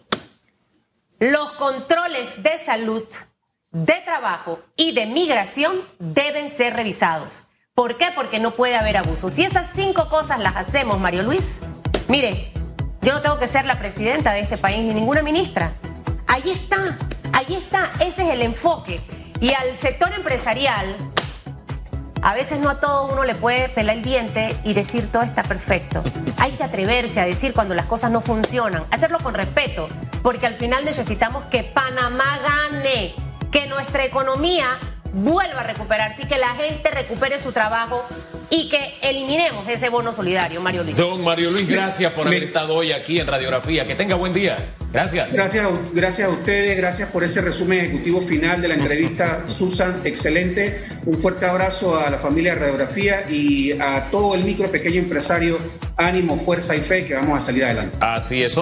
los 1.19 1.51
controles 1.53 2.43
de 2.43 2.60
salud, 2.60 3.03
de 3.71 4.01
trabajo 4.05 4.60
y 4.75 4.93
de 4.93 5.05
migración 5.05 5.82
deben 5.99 6.49
ser 6.49 6.75
revisados. 6.75 7.43
¿Por 7.73 7.97
qué? 7.97 8.08
Porque 8.13 8.39
no 8.39 8.51
puede 8.51 8.75
haber 8.75 8.97
abuso. 8.97 9.29
Si 9.29 9.43
esas 9.43 9.69
cinco 9.73 10.10
cosas 10.10 10.39
las 10.39 10.55
hacemos, 10.58 10.99
Mario 10.99 11.23
Luis, 11.23 11.60
mire, 12.08 12.51
yo 13.01 13.13
no 13.13 13.21
tengo 13.21 13.39
que 13.39 13.47
ser 13.47 13.65
la 13.65 13.79
presidenta 13.79 14.34
de 14.34 14.41
este 14.41 14.58
país 14.58 14.84
ni 14.84 14.93
ninguna 14.93 15.21
ministra. 15.21 15.73
Ahí 16.27 16.51
está, 16.51 16.97
ahí 17.32 17.55
está, 17.55 17.91
ese 18.01 18.23
es 18.23 18.29
el 18.29 18.41
enfoque. 18.41 18.99
Y 19.39 19.53
al 19.53 19.77
sector 19.77 20.12
empresarial, 20.12 20.97
a 22.21 22.34
veces 22.34 22.60
no 22.60 22.69
a 22.69 22.79
todo 22.79 23.12
uno 23.12 23.23
le 23.23 23.36
puede 23.36 23.69
pelar 23.69 23.97
el 23.97 24.03
diente 24.03 24.55
y 24.63 24.73
decir 24.73 25.12
todo 25.12 25.23
está 25.23 25.43
perfecto. 25.43 26.03
Hay 26.38 26.53
que 26.53 26.63
atreverse 26.63 27.19
a 27.19 27.25
decir 27.25 27.53
cuando 27.53 27.75
las 27.75 27.86
cosas 27.86 28.12
no 28.12 28.21
funcionan, 28.21 28.86
hacerlo 28.91 29.19
con 29.19 29.34
respeto, 29.34 29.88
porque 30.21 30.47
al 30.47 30.55
final 30.55 30.86
necesitamos 30.86 31.45
que 31.45 31.63
Panamá 31.63 32.39
gane, 32.43 33.13
que 33.51 33.67
nuestra 33.67 34.05
economía 34.05 34.77
vuelva 35.13 35.62
a 35.62 35.63
recuperarse 35.63 36.23
y 36.23 36.25
que 36.25 36.38
la 36.38 36.49
gente 36.49 36.91
recupere 36.91 37.39
su 37.39 37.51
trabajo 37.51 38.05
y 38.50 38.70
que 38.70 38.96
eliminemos 39.02 39.68
ese 39.68 39.90
bono 39.90 40.14
solidario, 40.14 40.62
Mario 40.62 40.84
Luis. 40.84 40.98
Don 40.98 41.24
Mario 41.24 41.52
Luis, 41.52 41.68
gracias 41.68 42.12
por 42.14 42.28
haber 42.28 42.44
estado 42.44 42.76
hoy 42.76 42.92
aquí 42.92 43.20
en 43.20 43.28
Radiografía. 43.28 43.86
Que 43.86 43.96
tenga 43.96 44.16
buen 44.16 44.34
día. 44.34 44.74
Gracias. 44.92 45.32
Gracias, 45.32 45.68
gracias 45.94 46.28
a 46.28 46.32
ustedes, 46.32 46.78
gracias 46.78 47.10
por 47.10 47.24
ese 47.24 47.42
resumen 47.42 47.80
ejecutivo 47.80 48.22
final 48.22 48.60
de 48.60 48.70
la 48.70 48.74
entrevista, 48.74 49.44
Susan, 49.46 50.02
excelente. 50.04 50.82
Un 51.06 51.20
fuerte 51.20 51.46
abrazo 51.46 52.00
a 52.00 52.10
la 52.10 52.18
familia 52.18 52.56
de 52.56 52.60
Radiografía 52.62 53.30
y 53.30 53.74
a 53.80 54.10
todo 54.10 54.34
el 54.34 54.44
micro 54.44 54.72
pequeño 54.72 55.00
empresario, 55.00 55.60
ánimo, 55.96 56.40
fuerza 56.40 56.76
y 56.76 56.82
fe 56.82 57.06
que 57.06 57.14
vamos 57.14 57.38
a 57.38 57.42
salir 57.42 57.66
adelante. 57.66 57.98
Así 58.00 58.42
es. 58.42 58.58